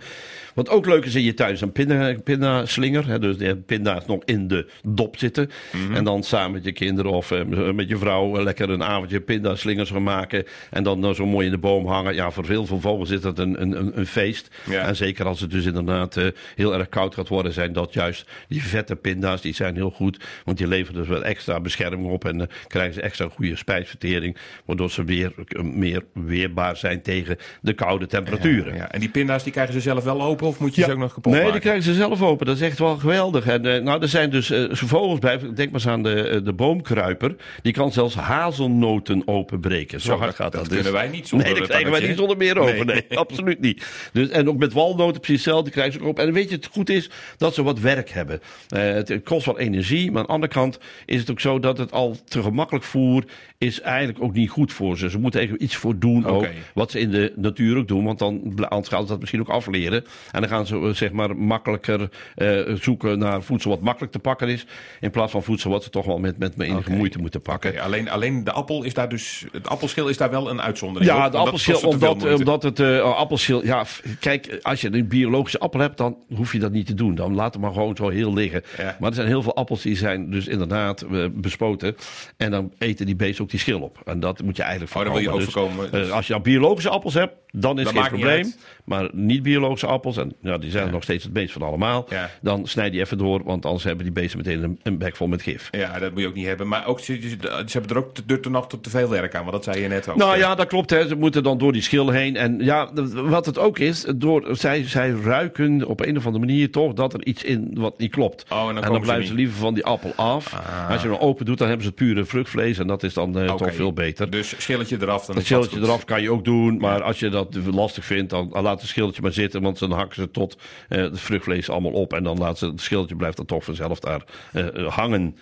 Wat 0.53 0.69
ook 0.69 0.85
leuk 0.85 1.05
is 1.05 1.15
in 1.15 1.23
je 1.23 1.33
tuin 1.33 1.53
is 1.53 1.61
een 1.61 1.71
pinda, 1.71 2.15
pindaslinger. 2.23 3.07
Hè, 3.07 3.19
dus 3.19 3.37
de 3.37 3.55
pinda's 3.55 4.05
nog 4.05 4.21
in 4.25 4.47
de 4.47 4.69
dop 4.83 5.17
zitten. 5.17 5.49
Mhm. 5.71 5.95
En 5.95 6.03
dan 6.03 6.23
samen 6.23 6.51
met 6.51 6.63
je 6.63 6.71
kinderen 6.71 7.11
of 7.11 7.31
eh, 7.31 7.71
met 7.71 7.89
je 7.89 7.97
vrouw 7.97 8.43
lekker 8.43 8.69
een 8.69 8.83
avondje 8.83 9.21
pindaslingers 9.21 9.89
gaan 9.89 10.03
maken. 10.03 10.45
En 10.69 10.83
dan 10.83 11.15
zo 11.15 11.25
mooi 11.25 11.45
in 11.45 11.51
de 11.51 11.57
boom 11.57 11.87
hangen. 11.87 12.15
Ja, 12.15 12.31
voor 12.31 12.45
veel 12.45 12.65
van 12.65 12.81
vogels 12.81 13.09
is 13.09 13.21
dat 13.21 13.39
een, 13.39 13.61
een, 13.61 13.97
een, 13.97 14.05
feest. 14.05 14.47
Ja. 14.69 14.87
En 14.87 14.95
zeker 14.95 15.25
als 15.25 15.39
het 15.39 15.51
dus 15.51 15.65
inderdaad 15.65 16.17
heel 16.55 16.73
erg 16.73 16.89
koud 16.89 17.15
gaat 17.15 17.27
worden, 17.27 17.53
zijn 17.53 17.73
dat 17.73 17.93
juist 17.93 18.29
die 18.47 18.63
vette 18.63 18.95
pinda's. 18.95 19.41
Die 19.41 19.53
zijn 19.53 19.75
heel 19.75 19.91
goed, 19.91 20.10
want 20.45 20.57
die 20.57 20.67
leveren 20.67 20.99
dus 20.99 21.09
wel 21.09 21.23
extra 21.23 21.59
bescherming 21.59 22.11
op. 22.11 22.25
En 22.25 22.37
dan 22.37 22.47
krijgen 22.67 22.93
ze 22.93 23.01
extra 23.01 23.27
goede 23.29 23.55
spijsvertering. 23.55 24.37
Waardoor 24.65 24.91
ze 24.91 25.03
weer 25.03 25.33
eh, 25.47 25.63
meer 25.63 26.03
weerbaar 26.13 26.77
zijn 26.77 27.01
tegen 27.01 27.37
de 27.61 27.73
koude 27.73 28.05
temperaturen. 28.05 28.73
Ja, 28.73 28.79
ja. 28.79 28.91
En 28.91 28.99
die 28.99 29.09
pinda's 29.09 29.43
die 29.43 29.51
krijgen 29.51 29.73
ze 29.73 29.79
zelf 29.79 30.03
wel 30.03 30.21
open 30.21 30.47
of 30.47 30.59
moet 30.59 30.75
je 30.75 30.83
ze 30.83 30.91
ook 30.91 30.97
nog 30.97 31.13
kapot 31.13 31.31
Nee, 31.31 31.41
maken? 31.41 31.51
die 31.51 31.61
krijgen 31.61 31.83
ze 31.83 31.93
zelf 31.93 32.21
open. 32.21 32.45
Dat 32.45 32.55
is 32.55 32.61
echt 32.61 32.79
wel 32.79 32.97
geweldig. 32.97 33.47
En 33.47 33.65
eh, 33.65 33.81
nou, 33.81 34.01
er 34.01 34.07
zijn 34.07 34.29
dus 34.29 34.49
eh, 34.49 34.63
vogels 34.71 35.19
bij. 35.19 35.37
Denk 35.37 35.57
maar 35.57 35.67
eens 35.73 35.87
aan 35.87 36.03
de, 36.03 36.23
eh, 36.23 36.43
de 36.43 36.53
boomkruiper. 36.53 37.35
Die 37.61 37.73
kan 37.73 37.91
zelfs 37.91 38.15
hazelnoten 38.15 39.27
openbreken. 39.27 40.01
Zo, 40.01 40.17
hard 40.17 40.35
gaat 40.35 40.51
dat. 40.51 40.61
dat 40.61 40.63
dus. 40.63 40.73
kunnen 40.73 40.93
wij 40.93 41.07
niet 41.07 41.27
zonder 41.27 41.47
Nee, 41.47 41.59
dat 41.59 41.67
krijgen 41.67 41.91
wij 41.91 42.07
niet 42.07 42.17
zonder 42.17 42.37
meer 42.37 42.57
over. 42.57 42.85
Nee. 42.85 43.05
Nee, 43.09 43.17
absoluut 43.25 43.59
niet. 43.59 43.85
Dus, 44.13 44.29
en 44.29 44.49
ook 44.49 44.57
met 44.57 44.73
walnoten 44.73 45.21
precies 45.21 45.45
hetzelfde. 45.45 45.71
krijgen 45.71 45.93
ze 45.93 46.01
ook 46.01 46.07
op. 46.07 46.19
En 46.19 46.33
weet 46.33 46.49
je, 46.49 46.55
het 46.55 46.69
goed 46.71 46.89
is 46.89 47.09
dat 47.37 47.53
ze 47.53 47.63
wat 47.63 47.79
werk 47.79 48.09
hebben. 48.09 48.41
Eh, 48.67 48.81
het 48.81 49.21
kost 49.23 49.45
wat 49.45 49.57
energie. 49.57 50.00
Maar 50.09 50.19
aan 50.19 50.25
de 50.25 50.33
andere 50.33 50.53
kant 50.53 50.79
is 51.05 51.19
het 51.19 51.31
ook 51.31 51.39
zo 51.39 51.59
dat 51.59 51.77
het 51.77 51.91
al 51.91 52.17
te 52.25 52.41
gemakkelijk 52.41 52.85
voer 52.85 53.23
is 53.61 53.81
eigenlijk 53.81 54.23
ook 54.23 54.33
niet 54.33 54.49
goed 54.49 54.73
voor 54.73 54.97
ze. 54.97 55.09
Ze 55.09 55.19
moeten 55.19 55.39
eigenlijk 55.39 55.69
iets 55.69 55.79
voor 55.79 55.99
doen 55.99 56.25
ook. 56.25 56.47
Wat 56.73 56.91
ze 56.91 56.99
in 56.99 57.11
de 57.11 57.33
natuur 57.35 57.77
ook 57.77 57.87
doen. 57.87 58.03
Want 58.03 58.19
dan 58.19 58.55
anders 58.69 58.89
gaan 58.89 59.01
ze 59.01 59.07
dat 59.07 59.19
misschien 59.19 59.39
ook 59.39 59.49
afleren. 59.49 60.05
En 60.31 60.41
dan 60.41 60.49
gaan 60.49 60.65
ze 60.65 60.75
eh, 60.75 60.89
zeg 60.89 61.11
maar 61.11 61.37
makkelijker 61.37 62.09
eh, 62.35 62.59
zoeken 62.73 63.19
naar 63.19 63.43
voedsel 63.43 63.69
wat 63.69 63.81
makkelijk 63.81 64.11
te 64.11 64.19
pakken 64.19 64.47
is. 64.47 64.65
In 64.99 65.11
plaats 65.11 65.31
van 65.31 65.43
voedsel 65.43 65.71
wat 65.71 65.83
ze 65.83 65.89
toch 65.89 66.05
wel 66.05 66.19
met, 66.19 66.37
met 66.37 66.59
enige 66.59 66.91
moeite 66.91 67.19
moeten 67.19 67.41
pakken. 67.41 67.79
Alleen, 67.79 68.09
alleen 68.09 68.43
de 68.43 68.51
appel 68.51 68.83
is 68.83 68.93
daar 68.93 69.09
dus. 69.09 69.45
Het 69.51 69.67
appelschil 69.67 70.07
is 70.07 70.17
daar 70.17 70.29
wel 70.29 70.49
een 70.49 70.61
uitzondering. 70.61 71.11
Ja, 71.11 71.25
op, 71.25 71.31
de 71.31 71.37
appelschil, 71.37 71.79
omdat, 71.79 72.17
moeite. 72.17 72.37
omdat 72.37 72.63
het 72.63 72.79
eh, 72.79 73.15
appelschil... 73.17 73.65
Ja, 73.65 73.85
kijk, 74.19 74.59
als 74.61 74.81
je 74.81 74.93
een 74.93 75.07
biologische 75.07 75.59
appel 75.59 75.79
hebt, 75.79 75.97
dan 75.97 76.17
hoef 76.35 76.51
je 76.51 76.59
dat 76.59 76.71
niet 76.71 76.85
te 76.85 76.93
doen. 76.93 77.15
Dan 77.15 77.35
laat 77.35 77.53
het 77.53 77.61
maar 77.61 77.73
gewoon 77.73 77.95
zo 77.95 78.09
heel 78.09 78.33
liggen. 78.33 78.63
Ja. 78.77 78.95
Maar 78.99 79.09
er 79.09 79.15
zijn 79.15 79.27
heel 79.27 79.41
veel 79.41 79.55
appels 79.55 79.81
die 79.81 79.90
zijn 79.95 80.29
dus 80.29 80.47
inderdaad 80.47 81.01
eh, 81.01 81.25
bespoten. 81.31 81.95
En 82.37 82.51
dan 82.51 82.73
eten 82.77 83.05
die 83.05 83.15
beesten 83.15 83.43
ook 83.43 83.49
die 83.49 83.59
schil 83.59 83.81
op. 83.81 84.01
En 84.05 84.19
dat 84.19 84.41
moet 84.43 84.55
je 84.57 84.63
eigenlijk 84.63 84.95
Oh, 84.95 85.03
dat 85.03 85.13
wil 85.13 85.21
je 85.21 85.29
voorkomen. 85.43 85.71
ook 85.71 85.79
voorkomen. 85.89 86.07
eh, 86.09 86.15
als 86.15 86.27
je 86.27 86.31
nou 86.33 86.43
biologische 86.45 86.89
appels 86.89 87.13
hebt, 87.13 87.33
dan 87.51 87.77
is 87.79 87.83
Dat 87.83 87.93
geen 87.93 88.07
probleem. 88.07 88.53
Maar 88.91 89.09
niet 89.13 89.43
biologische 89.43 89.87
appels, 89.87 90.17
en 90.17 90.33
ja, 90.41 90.57
die 90.57 90.71
zijn 90.71 90.91
nog 90.91 91.03
steeds 91.03 91.23
het 91.23 91.33
meest 91.33 91.53
van 91.53 91.61
allemaal. 91.61 92.05
Ja. 92.09 92.29
Dan 92.41 92.67
snijd 92.67 92.91
die 92.91 93.01
even 93.01 93.17
door, 93.17 93.43
want 93.43 93.65
anders 93.65 93.83
hebben 93.83 94.03
die 94.03 94.13
beesten 94.13 94.37
meteen 94.37 94.63
een, 94.63 94.79
een 94.83 94.97
bek 94.97 95.15
vol 95.15 95.27
met 95.27 95.41
gif. 95.41 95.67
Ja, 95.71 95.99
dat 95.99 96.11
moet 96.11 96.21
je 96.21 96.27
ook 96.27 96.33
niet 96.33 96.45
hebben. 96.45 96.67
Maar 96.67 96.85
ook, 96.85 96.99
ze, 96.99 97.19
ze 97.21 97.71
hebben 97.71 97.89
er 97.89 97.97
ook 97.97 98.13
te, 98.13 98.39
te, 98.39 98.49
nog 98.49 98.67
te 98.67 98.89
veel 98.89 99.09
werk 99.09 99.35
aan, 99.35 99.41
want 99.41 99.51
dat 99.51 99.63
zei 99.63 99.81
je 99.81 99.87
net 99.87 100.09
ook. 100.09 100.15
Nou 100.15 100.37
ja, 100.37 100.55
dat 100.55 100.67
klopt. 100.67 100.89
Hè. 100.89 101.07
Ze 101.07 101.15
moeten 101.15 101.43
dan 101.43 101.57
door 101.57 101.73
die 101.73 101.81
schil 101.81 102.09
heen. 102.09 102.35
En 102.35 102.59
ja, 102.59 102.89
wat 103.13 103.45
het 103.45 103.57
ook 103.57 103.79
is, 103.79 104.05
door, 104.15 104.47
zij, 104.51 104.87
zij 104.87 105.09
ruiken 105.09 105.87
op 105.87 105.99
een 105.99 106.17
of 106.17 106.25
andere 106.25 106.45
manier 106.45 106.71
toch 106.71 106.93
dat 106.93 107.13
er 107.13 107.25
iets 107.25 107.43
in 107.43 107.71
wat 107.73 107.97
niet 107.97 108.11
klopt. 108.11 108.45
Oh, 108.49 108.67
en 108.67 108.75
dan 108.75 108.83
en 108.83 108.91
dan 108.91 109.01
blijven 109.01 109.27
ze 109.27 109.33
liever 109.33 109.57
van 109.57 109.73
die 109.73 109.85
appel 109.85 110.13
af. 110.15 110.53
Ah. 110.53 110.89
Als 110.89 111.01
je 111.01 111.07
hem 111.07 111.17
open 111.17 111.45
doet, 111.45 111.57
dan 111.57 111.67
hebben 111.67 111.85
ze 111.85 111.91
het 111.91 111.99
pure 111.99 112.25
vruchtvlees. 112.25 112.77
En 112.77 112.87
dat 112.87 113.03
is 113.03 113.13
dan 113.13 113.39
eh, 113.39 113.55
toch 113.55 113.73
veel 113.73 113.93
beter. 113.93 114.29
Dus 114.29 114.53
schilletje 114.57 114.97
eraf. 115.01 115.25
Dan 115.25 115.35
dat 115.35 115.45
schilletje 115.45 115.79
eraf 115.79 116.05
kan 116.05 116.21
je 116.21 116.31
ook 116.31 116.45
doen, 116.45 116.77
maar 116.77 117.03
als 117.03 117.19
je 117.19 117.29
dat 117.29 117.57
lastig 117.71 118.05
vindt, 118.05 118.29
dan 118.29 118.49
laat 118.61 118.80
het 118.81 118.89
schilletje 118.89 119.21
maar 119.21 119.33
zitten, 119.33 119.61
want 119.61 119.79
dan 119.79 119.91
hakken 119.91 120.15
ze 120.15 120.31
tot 120.31 120.57
eh 120.89 121.01
het 121.01 121.19
vruchtvlees 121.19 121.69
allemaal 121.69 121.91
op 121.91 122.13
en 122.13 122.23
dan 122.23 122.37
laat 122.37 122.57
ze 122.57 122.65
het 122.65 122.81
schilletje 122.81 123.15
blijft 123.15 123.37
dan 123.37 123.45
toch 123.45 123.63
vanzelf 123.63 123.99
daar 123.99 124.21
eh, 124.51 124.67
eh, 124.67 124.87
hangen. 124.87 125.35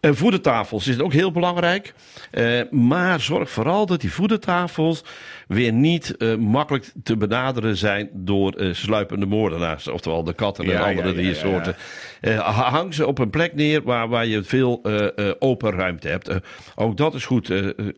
Eh, 0.00 0.10
voedertafels 0.12 0.86
is 0.86 1.00
ook 1.00 1.12
heel 1.12 1.32
belangrijk, 1.32 1.94
Eh, 2.30 2.60
maar 2.70 3.20
zorg 3.20 3.50
vooral 3.50 3.86
dat 3.86 4.00
die 4.00 4.12
voedertafels 4.12 5.04
weer 5.48 5.72
niet 5.72 6.16
eh, 6.16 6.34
makkelijk 6.36 6.92
te 7.02 7.16
benaderen 7.16 7.76
zijn 7.76 8.08
door 8.12 8.52
eh, 8.52 8.74
sluipende 8.74 9.26
moordenaars, 9.26 9.88
oftewel 9.88 10.24
de 10.24 10.32
katten 10.32 10.64
en 10.64 10.70
Ja, 10.70 10.88
andere 10.88 11.08
ja, 11.08 11.14
ja, 11.14 11.20
diersoorten. 11.20 11.76
Eh, 12.20 12.58
hang 12.68 12.94
ze 12.94 13.06
op 13.06 13.18
een 13.18 13.30
plek 13.30 13.54
neer 13.54 13.82
waar, 13.82 14.08
waar 14.08 14.26
je 14.26 14.42
veel 14.42 14.80
eh, 14.82 15.06
eh, 15.06 15.34
open 15.38 15.70
ruimte 15.70 16.08
hebt. 16.08 16.30
Ook 16.74 16.96
dat 16.96 17.14
is 17.14 17.26
goed. 17.26 17.52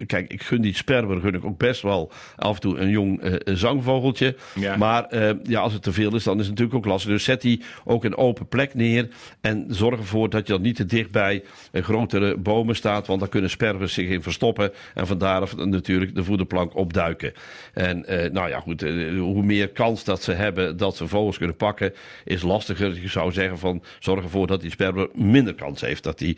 Kijk, 0.06 0.32
ik 0.32 0.42
gun 0.42 0.60
die 0.60 0.76
sperwer 0.76 1.20
gun 1.20 1.34
ik 1.34 1.44
ook 1.44 1.58
best 1.58 1.82
wel 1.82 2.12
af 2.36 2.54
en 2.54 2.60
toe 2.60 2.78
een 2.78 2.88
jong 2.88 3.40
zangvogeltje. 3.44 4.36
Ja. 4.54 4.76
Maar 4.76 5.16
ja, 5.42 5.60
als 5.60 5.72
het 5.72 5.82
te 5.82 5.92
veel 5.92 6.14
is, 6.14 6.24
dan 6.24 6.38
is 6.38 6.46
het 6.46 6.50
natuurlijk 6.50 6.76
ook 6.76 6.92
lastig. 6.92 7.10
Dus 7.10 7.24
zet 7.24 7.40
die 7.40 7.62
ook 7.84 8.04
een 8.04 8.16
open 8.16 8.48
plek 8.48 8.74
neer. 8.74 9.08
En 9.40 9.64
zorg 9.68 9.98
ervoor 9.98 10.30
dat 10.30 10.46
je 10.46 10.52
dan 10.52 10.62
niet 10.62 10.76
te 10.76 10.86
dicht 10.86 11.10
bij 11.10 11.42
een 11.72 11.82
grotere 11.82 12.36
bomen 12.36 12.76
staat, 12.76 13.06
want 13.06 13.20
daar 13.20 13.28
kunnen 13.28 13.50
sperwers 13.50 13.94
zich 13.94 14.08
in 14.08 14.22
verstoppen 14.22 14.72
en 14.94 15.06
vandaar 15.06 15.48
natuurlijk 15.56 16.14
de 16.14 16.24
voederplank 16.24 16.76
opduiken. 16.76 17.32
En 17.72 18.04
nou 18.32 18.48
ja, 18.48 18.60
goed, 18.60 18.80
hoe 19.18 19.42
meer 19.42 19.68
kans 19.68 20.04
dat 20.04 20.22
ze 20.22 20.32
hebben 20.32 20.76
dat 20.76 20.96
ze 20.96 21.08
vogels 21.08 21.38
kunnen 21.38 21.56
pakken, 21.56 21.92
is 22.24 22.42
lastiger. 22.42 23.00
Je 23.00 23.08
zou 23.08 23.32
zeggen 23.32 23.58
van 23.58 23.82
zorg 24.12 24.24
ervoor 24.24 24.46
dat 24.46 24.60
die 24.60 24.70
sperwer 24.70 25.08
minder 25.14 25.54
kans 25.54 25.80
heeft, 25.80 26.02
dat 26.02 26.20
hij 26.20 26.36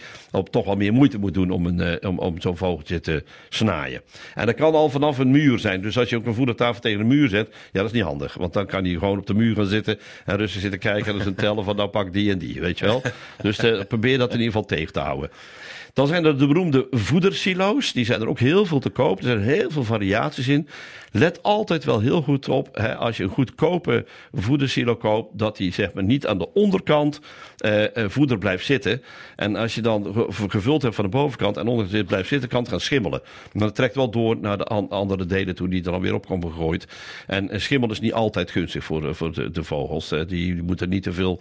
toch 0.50 0.64
wel 0.64 0.76
meer 0.76 0.92
moeite 0.92 1.18
moet 1.18 1.34
doen 1.34 1.50
om, 1.50 1.66
een, 1.66 2.06
om, 2.06 2.18
om 2.18 2.40
zo'n 2.40 2.56
vogeltje 2.56 3.00
te 3.00 3.24
snaaien. 3.48 4.00
En 4.34 4.46
dat 4.46 4.54
kan 4.54 4.74
al 4.74 4.90
vanaf 4.90 5.18
een 5.18 5.30
muur 5.30 5.58
zijn. 5.58 5.80
Dus 5.80 5.98
als 5.98 6.08
je 6.08 6.16
ook 6.16 6.26
een 6.26 6.34
voedertafel 6.34 6.80
tegen 6.80 7.00
een 7.00 7.06
muur 7.06 7.28
zet, 7.28 7.48
ja, 7.50 7.80
dat 7.80 7.84
is 7.84 7.92
niet 7.92 8.02
handig. 8.02 8.34
Want 8.34 8.52
dan 8.52 8.66
kan 8.66 8.84
hij 8.84 8.92
gewoon 8.92 9.18
op 9.18 9.26
de 9.26 9.34
muur 9.34 9.54
gaan 9.54 9.66
zitten 9.66 9.98
en 10.24 10.36
rustig 10.36 10.60
zitten 10.60 10.80
kijken 10.80 11.18
en 11.18 11.24
dan 11.24 11.34
tellen 11.34 11.64
van 11.64 11.76
nou 11.76 11.88
pak 11.88 12.12
die 12.12 12.30
en 12.30 12.38
die, 12.38 12.60
weet 12.60 12.78
je 12.78 12.84
wel. 12.84 13.02
Dus 13.42 13.64
uh, 13.64 13.80
probeer 13.88 14.18
dat 14.18 14.32
in 14.32 14.38
ieder 14.38 14.52
geval 14.52 14.66
tegen 14.66 14.92
te 14.92 15.00
houden. 15.00 15.30
Dan 15.92 16.06
zijn 16.06 16.24
er 16.24 16.38
de 16.38 16.46
beroemde 16.46 16.86
voedersilo's. 16.90 17.92
Die 17.92 18.04
zijn 18.04 18.20
er 18.20 18.28
ook 18.28 18.38
heel 18.38 18.66
veel 18.66 18.80
te 18.80 18.90
koop. 18.90 19.18
Er 19.18 19.24
zijn 19.24 19.40
heel 19.40 19.70
veel 19.70 19.84
variaties 19.84 20.48
in. 20.48 20.68
Let 21.10 21.42
altijd 21.42 21.84
wel 21.84 22.00
heel 22.00 22.22
goed 22.22 22.48
op, 22.48 22.68
hè, 22.72 22.96
als 22.96 23.16
je 23.16 23.22
een 23.22 23.28
goedkope 23.28 24.06
voedersilo 24.32 24.96
koopt, 24.96 25.38
dat 25.38 25.56
die 25.56 25.72
zeg 25.72 25.92
maar 25.92 26.04
niet 26.04 26.26
aan 26.26 26.38
de 26.38 26.52
onderkant 26.52 27.20
uh, 27.64 28.08
voeder 28.08 28.38
blijft 28.38 28.64
zitten. 28.64 29.02
En 29.36 29.56
als 29.56 29.74
je 29.74 29.80
dan 29.80 30.28
gevuld 30.48 30.82
hebt 30.82 30.94
van 30.94 31.04
de 31.04 31.10
bovenkant 31.10 31.56
en 31.56 31.66
onderkant 31.66 32.06
blijft 32.06 32.28
zitten, 32.28 32.48
kan 32.48 32.60
het 32.60 32.68
gaan 32.68 32.80
schimmelen. 32.80 33.22
Maar 33.52 33.66
het 33.66 33.74
trekt 33.74 33.94
wel 33.94 34.10
door 34.10 34.36
naar 34.36 34.58
de 34.58 34.64
andere 34.88 35.26
delen 35.26 35.54
toe 35.54 35.68
die 35.68 35.84
er 35.84 35.90
dan 35.90 36.00
weer 36.00 36.14
op 36.14 36.26
komen 36.26 36.50
gegooid. 36.50 36.86
En 37.26 37.54
uh, 37.54 37.60
schimmel 37.60 37.90
is 37.90 38.00
niet 38.00 38.12
altijd 38.12 38.50
gunstig 38.50 38.84
voor, 38.84 39.14
voor 39.14 39.52
de, 39.52 39.64
vogels. 39.64 40.08
die, 40.08 40.26
die, 40.26 40.62
moeten 40.62 40.88
niet 40.88 41.02
te 41.02 41.12
veel 41.12 41.40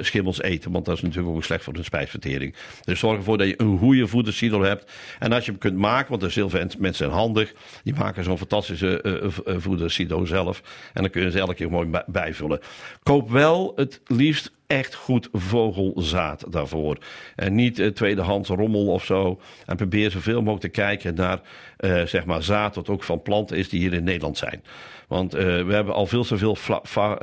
schimmels 0.00 0.42
eten, 0.42 0.72
want 0.72 0.84
dat 0.84 0.96
is 0.96 1.02
natuurlijk 1.02 1.34
ook 1.34 1.44
slecht 1.44 1.64
voor 1.64 1.72
de 1.72 1.82
spijsvertering. 1.82 2.54
Dus 2.84 2.98
zorg 2.98 3.16
ervoor 3.16 3.38
dat 3.38 3.46
je 3.46 3.60
een 3.60 3.78
goede 3.78 4.06
voedersilo 4.06 4.62
hebt. 4.62 4.92
En 5.18 5.32
als 5.32 5.44
je 5.44 5.50
hem 5.50 5.60
kunt 5.60 5.76
maken, 5.76 6.10
want 6.10 6.22
er 6.22 6.30
zijn 6.30 6.48
heel 6.48 6.58
veel 6.58 6.80
mensen 6.80 7.10
handig, 7.10 7.52
die 7.84 7.94
maken 7.94 8.24
zo'n 8.24 8.38
fantastische 8.38 9.04
uh, 9.46 10.26
zelf. 10.26 10.62
En 10.92 11.02
dan 11.02 11.10
kunnen 11.10 11.32
ze 11.32 11.38
elke 11.38 11.54
keer 11.54 11.70
mooi 11.70 11.90
bijvullen. 12.06 12.60
Koop 13.02 13.30
wel 13.30 13.72
het 13.76 14.00
liefst 14.06 14.52
echt 14.66 14.94
goed 14.94 15.28
vogelzaad 15.32 16.52
daarvoor. 16.52 16.98
En 17.36 17.54
niet 17.54 17.78
uh, 17.78 17.86
tweedehands 17.86 18.48
rommel 18.48 18.86
of 18.86 19.04
zo. 19.04 19.40
En 19.66 19.76
probeer 19.76 20.10
zoveel 20.10 20.38
mogelijk 20.38 20.60
te 20.60 20.80
kijken 20.80 21.14
naar 21.14 21.40
uh, 21.80 22.02
zeg 22.02 22.24
maar 22.24 22.42
zaad 22.42 22.74
dat 22.74 22.88
ook 22.88 23.02
van 23.02 23.22
planten 23.22 23.56
is 23.56 23.68
die 23.68 23.80
hier 23.80 23.92
in 23.92 24.04
Nederland 24.04 24.38
zijn. 24.38 24.62
Want 25.08 25.34
uh, 25.34 25.40
we 25.40 25.74
hebben 25.74 25.94
al 25.94 26.06
veel 26.06 26.24
te 26.24 26.38
veel 26.38 26.56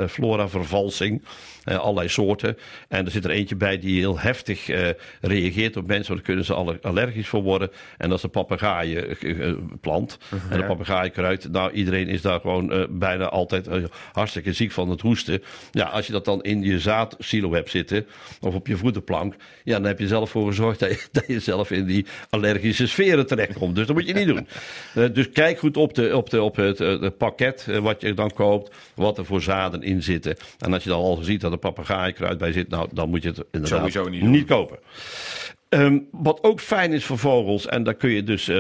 flora-vervalsing. 0.08 1.24
Uh, 1.66 1.78
allerlei 1.78 2.08
soorten. 2.08 2.58
En 2.88 3.06
er 3.06 3.12
zit 3.12 3.24
er 3.24 3.30
eentje 3.30 3.56
bij 3.56 3.80
die 3.80 4.00
heel 4.00 4.20
heftig 4.20 4.70
uh, 4.70 4.90
reageert 5.22 5.78
op 5.78 5.88
mensen. 5.88 6.16
Daar 6.16 6.24
kunnen 6.24 6.46
ze 6.46 6.54
allergisch 6.82 7.28
voor 7.28 7.42
worden. 7.42 7.72
En 7.98 8.08
dat 8.10 8.18
is 8.18 8.24
de 8.24 8.28
papegaaienplant. 8.28 10.18
Uh 10.24 10.42
-huh. 10.42 10.52
En 10.52 10.60
de 10.60 10.66
papegaaienkruid. 10.66 11.52
Nou, 11.52 11.72
iedereen 11.72 12.08
is 12.08 12.22
daar 12.22 12.40
gewoon 12.40 12.88
bijna 12.90 13.30
altijd 13.30 13.70
hartstikke 14.12 14.54
ziek 14.54 14.72
van 14.72 14.90
het 14.90 15.02
hoesten. 15.02 15.44
Ja, 15.72 15.86
als 15.86 16.06
je 16.06 16.12
dat 16.12 16.26
dan 16.26 16.42
in 16.44 16.62
je 16.62 16.80
zaadsilo 16.80 17.54
hebt 17.54 17.70
zitten. 17.70 18.08
Of 18.40 18.56
op 18.56 18.68
je 18.68 18.78
voederplank. 18.78 19.36
Ja, 19.64 19.74
dan 19.74 19.86
heb 19.86 20.00
je 20.00 20.08
zelf 20.08 20.30
voor 20.30 20.48
gezorgd 20.48 20.80
dat 20.80 20.90
je, 20.90 21.08
dat 21.20 21.28
je 21.28 21.40
zelf 21.40 21.72
in 21.72 21.86
die 21.86 22.06
allergische 22.30 22.88
sferen 22.88 23.28
terechtkomt. 23.28 23.76
Dus 23.76 23.88
dat 23.88 23.96
moet 23.96 24.08
je 24.08 24.14
niet 24.14 24.28
doen. 24.28 24.48
dus 25.14 25.30
kijk 25.30 25.60
goed 25.60 25.78
op, 25.78 25.94
de, 25.94 26.16
op, 26.18 26.30
de, 26.30 26.42
op 26.42 26.56
het, 26.56 26.78
het 26.80 27.18
pakket 27.18 27.66
wat 27.82 28.02
je 28.02 28.14
dan 28.14 28.32
koopt. 28.34 28.76
Wat 28.96 29.18
er 29.18 29.26
voor 29.26 29.42
zaden 29.42 29.82
in 29.84 30.04
zitten. 30.04 30.36
En 30.60 30.74
als 30.74 30.84
je 30.84 30.90
dan 30.90 31.00
al 31.00 31.16
ziet 31.16 31.42
dat 31.42 31.51
er 31.52 31.58
papegaaienkruid 31.58 32.38
bij 32.38 32.52
zit, 32.52 32.70
nou, 32.70 32.90
dan 32.94 33.10
moet 33.10 33.24
je 33.24 33.30
het 33.30 33.44
inderdaad 33.52 33.80
Sowieso 33.80 34.10
niet, 34.10 34.22
niet 34.22 34.48
kopen. 34.48 34.80
Um, 35.74 36.08
wat 36.12 36.44
ook 36.44 36.60
fijn 36.60 36.94
is 36.94 37.06
voor 37.06 37.18
vogels, 37.18 37.66
en 37.68 37.84
daar 37.84 37.94
kun 37.94 38.10
je 38.10 38.24
dus, 38.24 38.50
uh, 38.50 38.56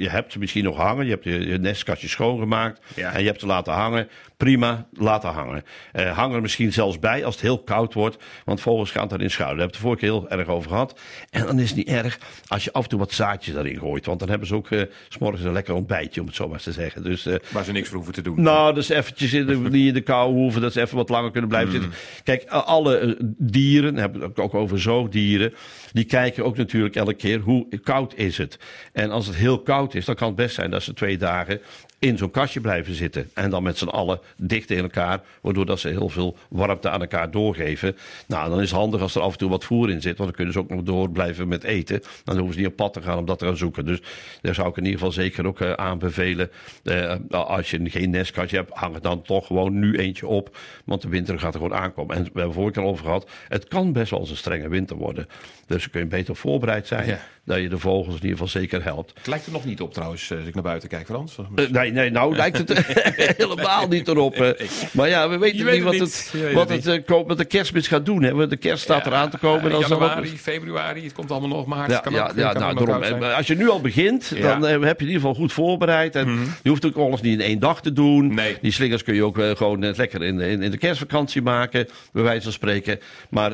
je 0.00 0.08
hebt 0.08 0.32
ze 0.32 0.38
misschien 0.38 0.64
nog 0.64 0.76
hangen, 0.76 1.04
je 1.04 1.10
hebt 1.10 1.24
je, 1.24 1.46
je 1.46 1.58
nestkastje 1.58 2.08
schoongemaakt 2.08 2.80
ja. 2.94 3.12
en 3.12 3.20
je 3.20 3.26
hebt 3.26 3.40
ze 3.40 3.46
laten 3.46 3.72
hangen. 3.72 4.08
Prima, 4.36 4.86
laten 4.92 5.30
hangen. 5.30 5.64
Uh, 5.94 6.16
hang 6.16 6.34
er 6.34 6.40
misschien 6.40 6.72
zelfs 6.72 6.98
bij 6.98 7.24
als 7.24 7.34
het 7.34 7.42
heel 7.42 7.58
koud 7.58 7.94
wordt, 7.94 8.16
want 8.44 8.60
vogels 8.60 8.90
gaan 8.90 9.08
daarin 9.08 9.30
schuilen. 9.30 9.58
Daar 9.58 9.66
hebben 9.66 9.80
we 9.82 9.88
het 9.88 10.00
de 10.00 10.08
vorige 10.08 10.28
keer 10.28 10.30
heel 10.30 10.38
erg 10.38 10.56
over 10.56 10.70
gehad. 10.70 11.00
En 11.30 11.46
dan 11.46 11.58
is 11.58 11.68
het 11.68 11.76
niet 11.76 11.88
erg 11.88 12.18
als 12.46 12.64
je 12.64 12.72
af 12.72 12.82
en 12.82 12.88
toe 12.88 12.98
wat 12.98 13.12
zaadjes 13.12 13.54
daarin 13.54 13.78
gooit, 13.78 14.06
want 14.06 14.18
dan 14.18 14.28
hebben 14.28 14.48
ze 14.48 14.54
ook 14.54 14.70
uh, 14.70 14.82
s 15.08 15.18
morgens 15.18 15.42
een 15.42 15.52
lekker 15.52 15.74
ontbijtje, 15.74 16.20
om 16.20 16.26
het 16.26 16.36
zo 16.36 16.48
maar 16.48 16.60
te 16.60 16.72
zeggen. 16.72 17.02
Dus, 17.02 17.28
Waar 17.50 17.64
ze 17.64 17.72
niks 17.72 17.88
voor 17.88 17.96
hoeven 17.96 18.14
te 18.14 18.22
doen. 18.22 18.42
Nou, 18.42 18.74
dus 18.74 18.88
eventjes 18.88 19.32
in 19.32 19.46
de, 19.46 19.56
niet 19.56 19.86
in 19.86 19.94
de 19.94 20.00
kou 20.00 20.32
hoeven, 20.32 20.60
dat 20.60 20.72
ze 20.72 20.80
even 20.80 20.96
wat 20.96 21.08
langer 21.08 21.30
kunnen 21.30 21.48
blijven 21.48 21.74
mm. 21.74 21.80
zitten. 21.80 21.98
Kijk, 22.24 22.44
alle 22.50 23.16
dieren, 23.38 23.96
hebben 23.96 24.20
we 24.20 24.26
het 24.26 24.38
ook 24.38 24.54
over 24.54 24.80
zoogdieren, 24.80 25.54
die 25.92 26.04
kijken 26.04 26.35
ook 26.44 26.56
natuurlijk 26.56 26.96
elke 26.96 27.14
keer 27.14 27.40
hoe 27.40 27.66
koud 27.82 28.14
is 28.14 28.38
het. 28.38 28.58
En 28.92 29.10
als 29.10 29.26
het 29.26 29.36
heel 29.36 29.62
koud 29.62 29.94
is, 29.94 30.04
dan 30.04 30.14
kan 30.14 30.26
het 30.26 30.36
best 30.36 30.54
zijn 30.54 30.70
dat 30.70 30.82
ze 30.82 30.94
twee 30.94 31.18
dagen 31.18 31.60
in 31.98 32.18
zo'n 32.18 32.30
kastje 32.30 32.60
blijven 32.60 32.94
zitten. 32.94 33.30
En 33.34 33.50
dan 33.50 33.62
met 33.62 33.78
z'n 33.78 33.86
allen 33.86 34.20
dicht 34.36 34.70
in 34.70 34.82
elkaar, 34.82 35.20
waardoor 35.40 35.66
dat 35.66 35.80
ze 35.80 35.88
heel 35.88 36.08
veel 36.08 36.36
warmte 36.48 36.90
aan 36.90 37.00
elkaar 37.00 37.30
doorgeven. 37.30 37.96
Nou, 38.26 38.50
dan 38.50 38.60
is 38.60 38.70
het 38.70 38.78
handig 38.78 39.00
als 39.00 39.14
er 39.14 39.20
af 39.20 39.32
en 39.32 39.38
toe 39.38 39.50
wat 39.50 39.64
voer 39.64 39.90
in 39.90 40.02
zit, 40.02 40.16
want 40.16 40.28
dan 40.28 40.36
kunnen 40.36 40.52
ze 40.52 40.58
ook 40.58 40.70
nog 40.70 40.82
door 40.82 41.10
blijven 41.10 41.48
met 41.48 41.64
eten. 41.64 42.02
Dan 42.24 42.36
hoeven 42.36 42.54
ze 42.54 42.60
niet 42.60 42.68
op 42.68 42.76
pad 42.76 42.92
te 42.92 43.02
gaan 43.02 43.18
om 43.18 43.26
dat 43.26 43.38
te 43.38 43.44
gaan 43.44 43.56
zoeken. 43.56 43.84
Dus 43.84 44.00
daar 44.42 44.54
zou 44.54 44.68
ik 44.68 44.76
in 44.76 44.84
ieder 44.84 44.98
geval 44.98 45.12
zeker 45.12 45.46
ook 45.46 45.60
uh, 45.60 45.72
aanbevelen. 45.72 46.50
Uh, 46.82 47.14
als 47.30 47.70
je 47.70 47.90
geen 47.90 48.10
nestkastje 48.10 48.56
hebt, 48.56 48.72
hang 48.72 48.94
er 48.94 49.00
dan 49.02 49.22
toch 49.22 49.46
gewoon 49.46 49.78
nu 49.78 49.98
eentje 49.98 50.26
op. 50.26 50.56
Want 50.84 51.02
de 51.02 51.08
winter 51.08 51.38
gaat 51.38 51.54
er 51.54 51.60
gewoon 51.60 51.78
aankomen. 51.78 52.16
En 52.16 52.22
we 52.22 52.30
hebben 52.34 52.52
vorige 52.52 52.72
keer 52.72 52.88
over 52.88 53.04
gehad, 53.04 53.30
het 53.48 53.68
kan 53.68 53.92
best 53.92 54.10
wel 54.10 54.20
eens 54.20 54.30
een 54.30 54.36
strenge 54.36 54.68
winter 54.68 54.96
worden. 54.96 55.26
Dus 55.66 55.82
dan 55.82 55.90
kun 55.90 56.00
je 56.00 56.06
beter 56.06 56.36
voorbereid 56.36 56.86
zijn. 56.86 57.06
Ja. 57.06 57.18
Dat 57.44 57.58
je 57.58 57.68
de 57.68 57.78
vogels 57.78 58.06
in 58.06 58.14
ieder 58.14 58.30
geval 58.30 58.48
zeker 58.48 58.84
helpt. 58.84 59.12
Het 59.14 59.26
lijkt 59.26 59.46
er 59.46 59.52
nog 59.52 59.64
niet 59.64 59.80
op 59.80 59.92
trouwens, 59.92 60.32
als 60.32 60.46
ik 60.46 60.54
naar 60.54 60.62
buiten 60.62 60.88
kijk, 60.88 61.06
Frans. 61.06 61.38
Uh, 61.38 61.68
nee, 61.68 61.85
nee, 61.92 62.10
nou 62.10 62.36
lijkt 62.36 62.58
het 62.58 62.72
helemaal 63.36 63.88
niet 63.88 64.08
erop. 64.08 64.36
Uh. 64.36 64.48
Maar 64.92 65.08
ja, 65.08 65.28
we 65.28 65.38
weten 65.38 65.72
niet 65.72 65.82
wat 65.82 65.98
het, 65.98 66.34
wat 66.52 66.68
het 66.68 66.86
uh, 66.86 67.26
met 67.26 67.38
de 67.38 67.44
kerstmis 67.44 67.88
gaat 67.88 68.06
doen. 68.06 68.22
Hè. 68.22 68.46
De 68.46 68.56
kerst 68.56 68.82
staat 68.82 69.06
eraan 69.06 69.30
te 69.30 69.38
komen. 69.38 69.72
Uh, 69.72 69.80
januari, 69.80 70.30
ook... 70.30 70.36
februari, 70.36 71.02
het 71.02 71.12
komt 71.12 71.30
allemaal 71.30 71.48
nog. 71.48 71.66
Maart 71.66 71.90
ja, 71.90 71.98
kan 71.98 72.12
ja, 72.12 72.22
ook, 72.22 72.36
ja, 72.36 72.52
nou, 72.52 72.84
daarom, 72.84 73.22
als 73.22 73.46
je 73.46 73.56
nu 73.56 73.68
al 73.68 73.80
begint, 73.80 74.40
dan 74.40 74.62
heb 74.62 74.80
je 74.82 75.06
in 75.06 75.12
ieder 75.12 75.14
geval 75.14 75.34
goed 75.34 75.52
voorbereid. 75.52 76.14
En 76.14 76.28
Mhm. 76.28 76.48
je 76.62 76.68
hoeft 76.68 76.86
ook 76.86 76.96
alles 76.96 77.20
niet 77.20 77.32
in 77.32 77.44
één 77.44 77.58
dag 77.58 77.82
te 77.82 77.92
doen. 77.92 78.34
Nee. 78.34 78.56
Die 78.60 78.72
slingers 78.72 79.02
kun 79.02 79.14
je 79.14 79.24
ook 79.24 79.38
gewoon 79.56 79.94
lekker 79.96 80.22
in, 80.22 80.40
in, 80.40 80.62
in, 80.62 80.70
de 80.70 80.78
kerstvakantie 80.78 81.42
maken, 81.42 81.88
bij 82.12 82.22
wijze 82.22 82.42
van 82.42 82.52
spreken. 82.52 82.98
Maar 83.30 83.50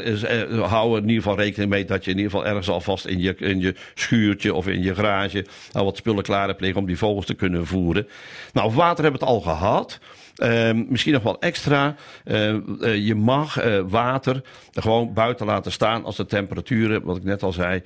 hou 0.48 0.90
er 0.90 1.02
in 1.02 1.08
ieder 1.08 1.22
geval 1.22 1.38
rekening 1.38 1.70
mee 1.70 1.84
dat 1.84 2.04
je 2.04 2.10
in 2.10 2.16
ieder 2.16 2.30
geval 2.30 2.46
ergens 2.46 2.68
alvast 2.68 3.04
in 3.04 3.20
je, 3.20 3.34
in 3.36 3.60
je 3.60 3.74
schuurtje 3.94 4.54
of 4.54 4.68
in 4.68 4.82
je 4.82 4.94
garage 4.94 5.46
al 5.72 5.84
wat 5.84 5.96
spullen 5.96 6.22
klaar 6.22 6.46
hebt 6.48 6.60
liggen 6.60 6.80
om 6.80 6.86
die 6.86 6.98
vogels 6.98 7.26
te 7.26 7.34
kunnen 7.34 7.66
voeren. 7.66 8.08
Nou, 8.52 8.72
water 8.74 9.02
hebben 9.02 9.20
we 9.20 9.26
het 9.26 9.34
al 9.34 9.40
gehad. 9.40 9.98
Uh, 10.42 10.70
misschien 10.88 11.12
nog 11.12 11.22
wel 11.22 11.40
extra. 11.40 11.94
Uh, 12.24 12.54
uh, 12.80 13.06
je 13.06 13.14
mag 13.14 13.64
uh, 13.64 13.80
water 13.88 14.42
gewoon 14.72 15.12
buiten 15.12 15.46
laten 15.46 15.72
staan 15.72 16.04
als 16.04 16.16
de 16.16 16.26
temperaturen, 16.26 17.02
wat 17.02 17.16
ik 17.16 17.24
net 17.24 17.42
al 17.42 17.52
zei, 17.52 17.82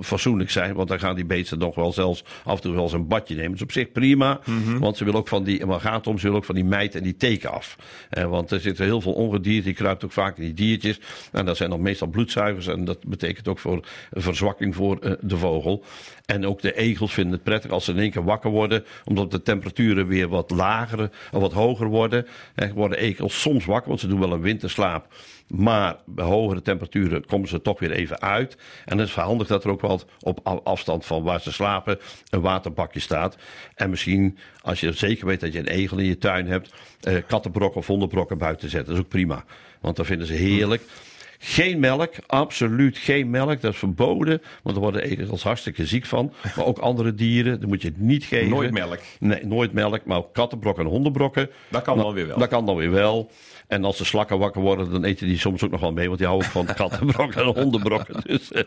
fatsoenlijk 0.00 0.50
zijn. 0.50 0.74
Want 0.74 0.88
dan 0.88 0.98
gaan 0.98 1.14
die 1.14 1.24
beesten 1.24 1.58
nog 1.58 1.74
wel 1.74 1.92
zelfs 1.92 2.24
af 2.44 2.56
en 2.56 2.62
toe 2.62 2.74
wel 2.74 2.82
eens 2.82 2.92
een 2.92 3.06
badje 3.06 3.34
nemen. 3.34 3.50
Dat 3.50 3.60
is 3.60 3.64
op 3.64 3.72
zich 3.72 3.92
prima. 3.92 4.40
Mhm. 4.44 4.58
Mm 4.58 4.64
-hmm. 4.64 4.78
Want 4.78 4.96
ze 4.96 5.04
willen 5.04 5.20
ook 5.20 5.28
van 5.28 5.44
die, 5.44 5.66
maar 5.66 5.80
gaat 5.80 6.06
om, 6.06 6.16
ze 6.16 6.22
willen 6.22 6.38
ook 6.38 6.44
van 6.44 6.54
die 6.54 6.64
mijt 6.64 6.94
en 6.94 7.02
die 7.02 7.16
teken 7.16 7.50
af. 7.50 7.76
want 8.28 8.50
er 8.50 8.60
zitten 8.60 8.84
heel 8.84 9.00
veel 9.00 9.12
ongedierte, 9.12 9.64
die 9.64 9.74
kruipt 9.74 10.04
ook 10.04 10.12
vaak 10.12 10.36
in 10.36 10.44
die 10.44 10.54
diertjes. 10.54 11.00
En 11.32 11.46
dat 11.46 11.56
zijn 11.56 11.70
dan 11.70 11.82
meestal 11.82 12.08
bloedzuigers. 12.08 12.66
En 12.66 12.84
dat 12.84 13.04
betekent 13.06 13.48
ook 13.48 13.58
voor 13.58 13.84
verzwakking 14.10 14.74
voor 14.74 15.18
de 15.20 15.36
vogel. 15.36 15.84
En 16.26 16.46
ook 16.46 16.60
de 16.60 16.74
egels 16.74 17.12
vinden 17.12 17.32
het 17.32 17.42
prettig 17.42 17.70
als 17.70 17.84
ze 17.84 17.92
in 17.92 17.98
één 17.98 18.10
keer 18.10 18.24
wakker 18.24 18.50
worden. 18.50 18.84
Omdat 19.04 19.30
de 19.30 19.42
temperaturen 19.42 20.06
weer 20.06 20.28
wat 20.28 20.50
lager 20.50 21.10
of 21.32 21.40
wat 21.40 21.52
hoger 21.52 21.86
worden. 21.86 21.99
En 22.54 22.72
worden 22.74 22.98
egels 22.98 23.40
soms 23.40 23.64
wakker, 23.64 23.88
want 23.88 24.00
ze 24.00 24.06
doen 24.06 24.20
wel 24.20 24.32
een 24.32 24.40
winterslaap. 24.40 25.06
Maar 25.46 25.96
bij 26.06 26.24
hogere 26.24 26.62
temperaturen 26.62 27.26
komen 27.26 27.48
ze 27.48 27.62
toch 27.62 27.78
weer 27.80 27.90
even 27.90 28.20
uit. 28.20 28.56
En 28.84 28.98
het 28.98 29.08
is 29.08 29.14
handig 29.14 29.46
dat 29.46 29.64
er 29.64 29.70
ook 29.70 29.80
wat 29.80 30.06
op 30.20 30.60
afstand 30.64 31.06
van 31.06 31.22
waar 31.22 31.40
ze 31.40 31.52
slapen 31.52 31.98
een 32.30 32.40
waterbakje 32.40 33.00
staat. 33.00 33.36
En 33.74 33.90
misschien, 33.90 34.38
als 34.62 34.80
je 34.80 34.92
zeker 34.92 35.26
weet 35.26 35.40
dat 35.40 35.52
je 35.52 35.58
een 35.58 35.66
egel 35.66 35.98
in 35.98 36.06
je 36.06 36.18
tuin 36.18 36.46
hebt, 36.46 36.72
eh, 37.00 37.16
kattenbrokken 37.26 37.80
of 37.80 37.86
hondenbrokken 37.86 38.38
buiten 38.38 38.70
zetten. 38.70 38.88
Dat 38.88 38.96
is 38.96 39.04
ook 39.04 39.10
prima. 39.10 39.44
Want 39.80 39.96
dan 39.96 40.04
vinden 40.04 40.26
ze 40.26 40.32
heerlijk. 40.32 40.82
Geen 41.42 41.80
melk, 41.80 42.14
absoluut 42.26 42.98
geen 42.98 43.30
melk. 43.30 43.60
Dat 43.60 43.72
is 43.72 43.78
verboden, 43.78 44.42
want 44.62 44.76
er 44.76 44.82
worden 44.82 45.02
egels 45.02 45.42
hartstikke 45.42 45.86
ziek 45.86 46.06
van. 46.06 46.32
Maar 46.56 46.66
ook 46.66 46.78
andere 46.78 47.14
dieren, 47.14 47.60
dat 47.60 47.68
moet 47.68 47.82
je 47.82 47.88
het 47.88 48.00
niet 48.00 48.24
geven. 48.24 48.48
Nooit 48.48 48.70
melk. 48.70 48.98
Nee, 49.18 49.46
nooit 49.46 49.72
melk, 49.72 50.04
maar 50.04 50.16
ook 50.16 50.34
kattenbrokken 50.34 50.84
en 50.84 50.90
hondenbrokken. 50.90 51.50
Dat 51.68 51.82
kan 51.82 51.94
nou, 51.94 52.06
dan 52.06 52.16
weer 52.16 52.26
wel. 52.26 52.38
Dat 52.38 52.48
kan 52.48 52.66
dan 52.66 52.76
weer 52.76 52.90
wel. 52.90 53.30
En 53.70 53.84
als 53.84 53.98
de 53.98 54.04
slakken 54.04 54.38
wakker 54.38 54.60
worden, 54.60 54.90
dan 54.90 55.04
eten 55.04 55.26
die 55.26 55.38
soms 55.38 55.64
ook 55.64 55.70
nog 55.70 55.80
wel 55.80 55.92
mee. 55.92 56.06
Want 56.06 56.18
die 56.18 56.26
houden 56.26 56.48
ook 56.48 56.52
van 56.52 56.74
kattenbrokken 56.74 57.42
en 57.42 57.60
hondenbrokken. 57.60 58.20
Dus, 58.24 58.52
uh, 58.52 58.62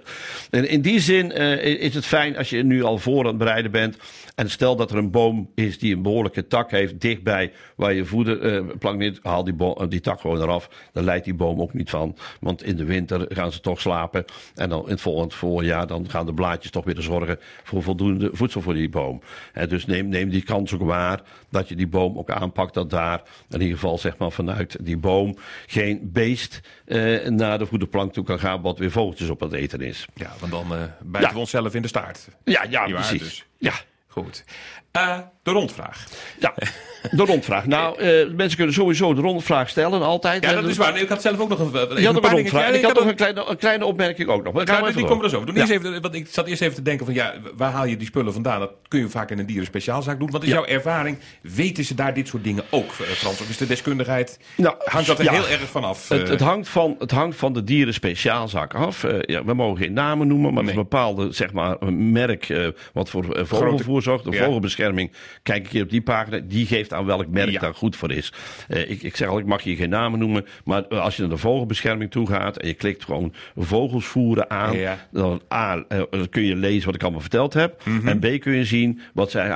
en 0.49 0.69
in 0.69 0.81
die 0.81 0.99
zin 0.99 1.41
uh, 1.41 1.63
is 1.63 1.95
het 1.95 2.05
fijn 2.05 2.37
als 2.37 2.49
je 2.49 2.63
nu 2.63 2.83
al 2.83 2.97
voor 2.97 3.19
aan 3.19 3.25
het 3.25 3.37
bereiden 3.37 3.71
bent. 3.71 3.97
En 4.35 4.49
stel 4.49 4.75
dat 4.75 4.91
er 4.91 4.97
een 4.97 5.11
boom 5.11 5.49
is 5.55 5.79
die 5.79 5.95
een 5.95 6.01
behoorlijke 6.01 6.47
tak 6.47 6.71
heeft 6.71 7.01
dichtbij 7.01 7.51
waar 7.75 7.93
je 7.93 8.05
voederplank 8.05 9.01
uh, 9.01 9.07
niet. 9.09 9.19
Haal 9.21 9.43
die, 9.43 9.55
die 9.87 9.99
tak 9.99 10.19
gewoon 10.19 10.41
eraf. 10.41 10.69
Dan 10.93 11.03
leidt 11.03 11.25
die 11.25 11.33
boom 11.33 11.61
ook 11.61 11.73
niet 11.73 11.89
van. 11.89 12.17
Want 12.39 12.62
Want 12.63 12.79
in 12.79 12.85
de 12.85 12.91
winter 12.93 13.25
gaan 13.29 13.51
ze 13.51 13.59
toch 13.59 13.81
slapen. 13.81 14.25
En 14.55 14.69
dan 14.69 14.83
in 14.83 14.89
het 14.91 15.01
volgend 15.01 15.33
voorjaar 15.33 15.87
dan 15.87 16.09
gaan 16.09 16.25
de 16.25 16.33
blaadjes 16.33 16.71
toch 16.71 16.85
weer 16.85 17.01
zorgen 17.01 17.39
voor 17.63 17.83
voldoende 17.83 18.29
voedsel 18.33 18.61
voor 18.61 18.73
die 18.73 18.89
boom. 18.89 19.21
En 19.53 19.69
dus 19.69 19.85
neem, 19.85 20.07
neem 20.07 20.29
die 20.29 20.41
kans 20.41 20.73
ook 20.73 20.81
waar 20.81 21.21
dat 21.49 21.69
je 21.69 21.75
die 21.75 21.87
boom 21.87 22.17
ook 22.17 22.29
aanpakt. 22.29 22.73
Dat 22.73 22.89
daar 22.89 23.21
in 23.49 23.61
ieder 23.61 23.77
geval 23.77 23.97
zeg 23.97 24.17
maar 24.17 24.31
vanuit 24.31 24.77
die 24.81 24.97
boom 24.97 25.37
geen 25.67 25.99
beest 26.11 26.59
eh, 26.85 27.27
naar 27.27 27.57
de 27.57 27.65
voederplank 27.65 28.13
toe 28.13 28.23
kan 28.23 28.39
gaan. 28.39 28.61
Wat 28.61 28.77
weer 28.77 28.91
vogeltjes 28.91 29.29
op 29.29 29.39
het 29.39 29.53
eten 29.53 29.81
is. 29.81 30.05
Ja, 30.13 30.31
want 30.39 30.51
dan 30.51 30.65
uh, 30.73 30.83
bijten 31.01 31.29
Ja. 31.29 31.33
we 31.33 31.39
onszelf 31.39 31.73
in 31.75 31.81
de 31.81 31.87
staart. 31.87 32.27
Ja, 32.43 32.65
ja, 32.69 32.85
precies. 32.85 33.19
dus. 33.19 33.45
Ja. 33.57 33.73
Goed. 34.13 34.43
Eh, 34.91 35.17
de 35.43 35.51
rondvraag. 35.51 36.03
Ja, 36.39 36.53
de 37.11 37.23
rondvraag. 37.25 37.65
Nou, 37.65 37.99
eh, 37.99 38.27
mensen 38.35 38.57
kunnen 38.57 38.73
sowieso 38.75 39.13
de 39.13 39.21
rondvraag 39.21 39.69
stellen, 39.69 40.01
altijd. 40.01 40.43
Ja, 40.43 40.49
Eh, 40.49 40.55
dat 40.55 40.65
is 40.69 40.77
waar. 40.77 40.93
Nee, 40.93 41.01
Ik 41.01 41.09
had 41.09 41.21
zelf 41.21 41.39
ook 41.39 41.49
nog 41.49 41.59
een, 41.59 41.65
een 41.75 42.07
ook 42.07 42.23
een 42.23 42.29
rondvraag. 42.31 42.67
Ja, 42.69 42.73
ik 42.77 42.83
had 42.83 42.93
nog 42.95 43.05
een 43.05 43.15
kleine, 43.15 43.45
een 43.47 43.57
kleine 43.57 43.85
opmerking 43.85 44.29
ook 44.29 44.43
nog. 44.43 44.53
Maar 44.53 44.67
gaan 44.67 44.81
Ja, 44.81 44.87
we 44.87 44.93
die 44.93 45.05
komen 45.05 45.23
er 45.23 45.29
zo. 45.29 45.43
Doe 45.43 45.55
Ja. 45.55 45.69
even, 45.69 46.01
want 46.01 46.15
ik 46.15 46.27
zat 46.29 46.47
eerst 46.47 46.61
even 46.61 46.75
te 46.75 46.81
denken 46.81 47.05
van 47.05 47.15
ja, 47.15 47.33
waar 47.57 47.71
haal 47.71 47.85
je 47.85 47.97
die 47.97 48.07
spullen 48.07 48.33
vandaan? 48.33 48.59
Dat 48.59 48.71
kun 48.87 48.99
je 48.99 49.09
vaak 49.09 49.31
in 49.31 49.39
een 49.39 49.45
dieren 49.45 49.65
speciaalzaak 49.65 50.19
doen. 50.19 50.31
Wat 50.31 50.43
is 50.43 50.49
Ja. 50.49 50.53
jouw 50.55 50.65
ervaring? 50.65 51.17
Weten 51.41 51.83
ze 51.83 51.95
daar 51.95 52.13
dit 52.13 52.27
soort 52.27 52.43
dingen 52.43 52.63
ook, 52.69 52.91
eh, 52.91 52.97
Frans? 53.07 53.41
Of 53.41 53.49
is 53.49 53.57
de 53.57 53.67
deskundigheid, 53.67 54.39
Nou, 54.57 54.75
hangt 54.85 55.07
dat 55.07 55.19
er 55.19 55.23
ja. 55.25 55.31
heel 55.31 55.47
erg 55.47 55.61
vanaf? 55.69 56.09
Het, 56.09 56.23
eh? 56.23 56.29
het, 56.29 56.41
hangt 56.41 56.69
van, 56.69 56.95
het 56.99 57.11
hangt 57.11 57.35
van 57.37 57.53
de 57.53 57.63
dieren 57.63 57.93
speciaalzaak 57.93 58.73
af. 58.73 59.03
Eh, 59.03 59.15
ja, 59.21 59.43
we 59.43 59.53
mogen 59.53 59.77
geen 59.83 59.93
namen 59.93 60.27
noemen, 60.27 60.53
maar 60.53 60.63
Nee. 60.63 60.71
een 60.73 60.79
bepaalde 60.79 61.31
zeg 61.31 61.53
maar, 61.53 61.75
een 61.79 62.11
merk 62.11 62.49
eh, 62.49 62.67
wat 62.93 63.09
voor 63.09 63.35
eh, 63.35 63.45
vogelvoer 63.45 64.01
ja. 64.03 64.43
vogelbescherming. 64.43 65.11
Kijk 65.43 65.63
een 65.63 65.69
keer 65.69 65.83
op 65.83 65.89
die 65.89 66.01
pagina, 66.01 66.39
die 66.43 66.65
geeft 66.65 66.93
aan 66.93 67.05
welk 67.05 67.27
merk 67.27 67.49
Ja. 67.49 67.59
daar 67.59 67.73
goed 67.73 67.95
voor 67.95 68.11
is. 68.11 68.33
Eh, 68.67 68.89
ik, 68.89 69.03
ik 69.03 69.15
zeg 69.15 69.27
al, 69.27 69.39
ik 69.39 69.45
mag 69.45 69.63
hier 69.63 69.75
geen 69.75 69.89
namen 69.89 70.19
noemen, 70.19 70.45
maar 70.63 70.83
eh, 70.89 70.99
als 71.01 71.15
je 71.15 71.21
naar 71.21 71.31
de 71.31 71.37
vogelbescherming 71.37 72.11
toe 72.11 72.27
gaat 72.27 72.57
en 72.57 72.67
je 72.67 72.73
klikt 72.73 73.03
gewoon 73.03 73.33
vogels 73.55 74.05
voeren 74.05 74.49
aan, 74.49 74.77
Ja. 74.77 75.07
dan 75.11 75.41
A, 75.53 75.83
eh, 75.87 76.01
kun 76.29 76.43
je 76.43 76.55
lezen 76.55 76.85
wat 76.85 76.95
ik 76.95 77.01
allemaal 77.01 77.21
verteld 77.21 77.53
heb. 77.53 77.81
Mhm. 77.85 78.07
En 78.07 78.19
B, 78.19 78.39
kun 78.39 78.53
je 78.53 78.65
zien 78.65 78.99
wat 79.13 79.31
zij 79.31 79.51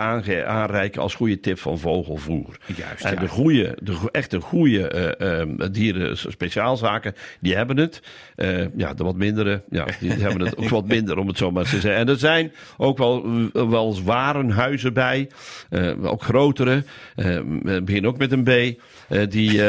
aanreiken 0.46 1.02
als 1.02 1.16
goede 1.16 1.40
tip 1.40 1.60
van 1.60 1.80
vogelvoer. 1.80 2.58
Juist, 2.76 3.04
en 3.06 3.16
de 3.20 3.28
goede, 3.28 3.78
de 3.82 3.98
echte 4.12 4.40
goede 4.42 4.88
eh, 4.88 5.42
eh, 5.42 5.48
dieren 5.72 6.18
speciaalzaken, 6.18 7.14
die 7.40 7.56
hebben 7.56 7.78
het. 7.78 8.02
Ja, 8.76 8.94
de 8.94 9.04
wat 9.04 9.16
mindere, 9.16 9.64
ja, 9.70 9.86
die 10.00 10.12
hebben 10.12 10.46
het 10.46 10.58
ook 10.58 10.70
wat 10.70 10.88
minder, 10.88 11.18
om 11.18 11.28
het 11.28 11.38
zo 11.38 11.52
maar 11.52 11.64
te 11.64 11.70
zeggen. 11.70 11.96
En 11.96 12.10
er 12.10 12.18
zijn 12.18 12.52
ook 12.78 12.98
wel, 12.98 13.26
wel 13.54 13.88
eens 13.88 14.04
warenhuizen 14.42 14.94
bij, 14.94 15.30
eh, 15.70 16.06
ook 16.06 16.24
grotere, 16.24 16.84
eh, 17.16 17.26
we 17.62 17.82
beginnen 17.84 18.12
ook 18.12 18.18
met 18.18 18.32
een 18.32 18.44
B. 18.44 18.50
eh, 18.50 19.22
die, 19.30 19.62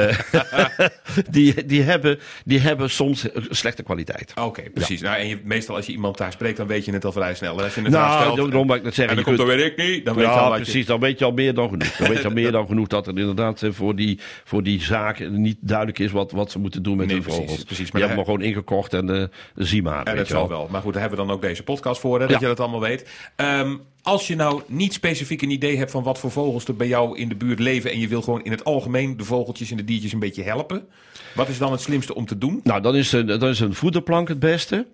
die, 1.30 1.66
die, 1.66 1.82
hebben, 1.82 2.18
die 2.44 2.58
hebben 2.60 2.90
soms 2.90 3.26
slechte 3.50 3.82
kwaliteit. 3.82 4.32
Oké, 4.40 4.62
precies. 4.74 5.00
Nou, 5.00 5.16
en 5.16 5.28
je, 5.28 5.38
meestal 5.44 5.76
als 5.76 5.86
je 5.86 5.92
iemand 5.92 6.16
daar 6.18 6.32
spreekt, 6.32 6.56
dan 6.56 6.66
weet 6.66 6.84
je 6.84 6.92
het 6.92 7.04
al 7.04 7.12
vrij 7.12 7.34
snel. 7.34 7.58
En 7.58 7.64
als 7.64 7.74
je 7.74 7.80
vraag 7.80 7.92
Nou, 7.92 8.20
stelt, 8.32 8.36
daarom 8.50 8.66
wou 8.66 8.78
ik 8.78 8.84
net 8.84 8.94
zeggen. 8.94 9.16
en 9.16 9.22
dan 9.24 9.32
je 9.34 9.38
komt 9.38 9.48
dan 9.48 9.58
weet 9.58 9.70
ik 9.78 9.86
niet, 9.88 10.04
dan 10.04 10.14
weet 10.14 10.24
je 10.24 10.30
al 10.30 10.54
je- 10.56 10.62
precies. 10.62 10.86
Dan 10.86 11.00
weet 11.00 11.18
je 11.18 11.24
al 11.24 11.32
meer 11.32 11.54
dan 11.54 11.68
genoeg. 11.68 11.96
Dan 11.96 12.08
weet 12.08 12.18
je 12.18 12.24
al 12.24 12.30
meer 12.34 12.52
dan 12.52 12.66
genoeg 12.66 12.86
dat 12.86 13.06
er 13.06 13.18
inderdaad 13.18 13.62
voor 13.70 13.96
die, 13.96 14.18
voor 14.44 14.62
die 14.62 14.82
zaak 14.82 15.28
niet 15.30 15.56
duidelijk 15.60 15.98
is 15.98 16.10
wat, 16.10 16.32
wat 16.32 16.50
ze 16.50 16.58
moeten 16.58 16.82
doen 16.82 16.96
met 16.96 17.06
Nee, 17.06 17.14
hun 17.14 17.24
precies, 17.24 17.40
vogels. 17.40 17.64
precies. 17.64 17.90
Maar 17.92 18.00
Die 18.00 18.08
hebben 18.10 18.26
daar- 18.26 18.34
maar 18.34 18.34
gewoon 18.44 18.56
ingekocht 18.56 18.94
en 18.94 19.10
eh 19.20 19.64
zie 19.64 19.82
maar. 19.82 20.04
Weet 20.04 20.16
dat 20.16 20.26
zal 20.26 20.48
wel. 20.48 20.68
Maar 20.70 20.80
goed, 20.82 20.92
daar 20.92 21.00
hebben 21.02 21.18
we 21.20 21.26
dan 21.26 21.34
ook 21.34 21.42
deze 21.42 21.62
podcast 21.62 22.00
voor, 22.00 22.20
hè, 22.20 22.26
dat 22.26 22.30
Ja. 22.30 22.40
je 22.40 22.46
dat 22.46 22.60
allemaal 22.60 22.80
weet. 22.80 23.08
Ehm, 23.36 23.76
als 24.02 24.26
je 24.26 24.36
nou 24.36 24.62
niet 24.66 24.92
specifiek 24.92 25.42
een 25.42 25.50
idee 25.50 25.76
hebt 25.76 25.90
van 25.90 26.02
wat 26.02 26.18
voor 26.18 26.30
vogels 26.30 26.64
er 26.64 26.76
bij 26.76 26.88
jou 26.88 27.18
in 27.18 27.28
de 27.28 27.36
buurt 27.36 27.58
leven... 27.58 27.90
en 27.90 28.00
je 28.00 28.08
wil 28.08 28.22
gewoon 28.22 28.44
in 28.44 28.50
het 28.50 28.64
algemeen 28.64 29.16
de 29.16 29.24
vogeltjes 29.24 29.70
en 29.70 29.76
de 29.76 29.84
diertjes 29.84 30.12
een 30.12 30.18
beetje 30.18 30.42
helpen... 30.42 30.88
wat 31.34 31.48
is 31.48 31.58
dan 31.58 31.72
het 31.72 31.80
slimste 31.80 32.14
om 32.14 32.26
te 32.26 32.38
doen? 32.38 32.60
Nou, 32.64 32.80
dan 32.80 32.96
is, 32.96 33.12
een, 33.12 33.26
dan 33.26 33.48
is 33.48 33.60
een 33.60 33.74
voederplank 33.74 34.28
het 34.28 34.38
beste. 34.38 34.86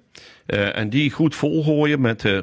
Eh, 0.46 0.76
en 0.78 0.88
die 0.90 1.10
goed 1.10 1.34
volgooien 1.34 2.00
met 2.00 2.22
w- 2.22 2.38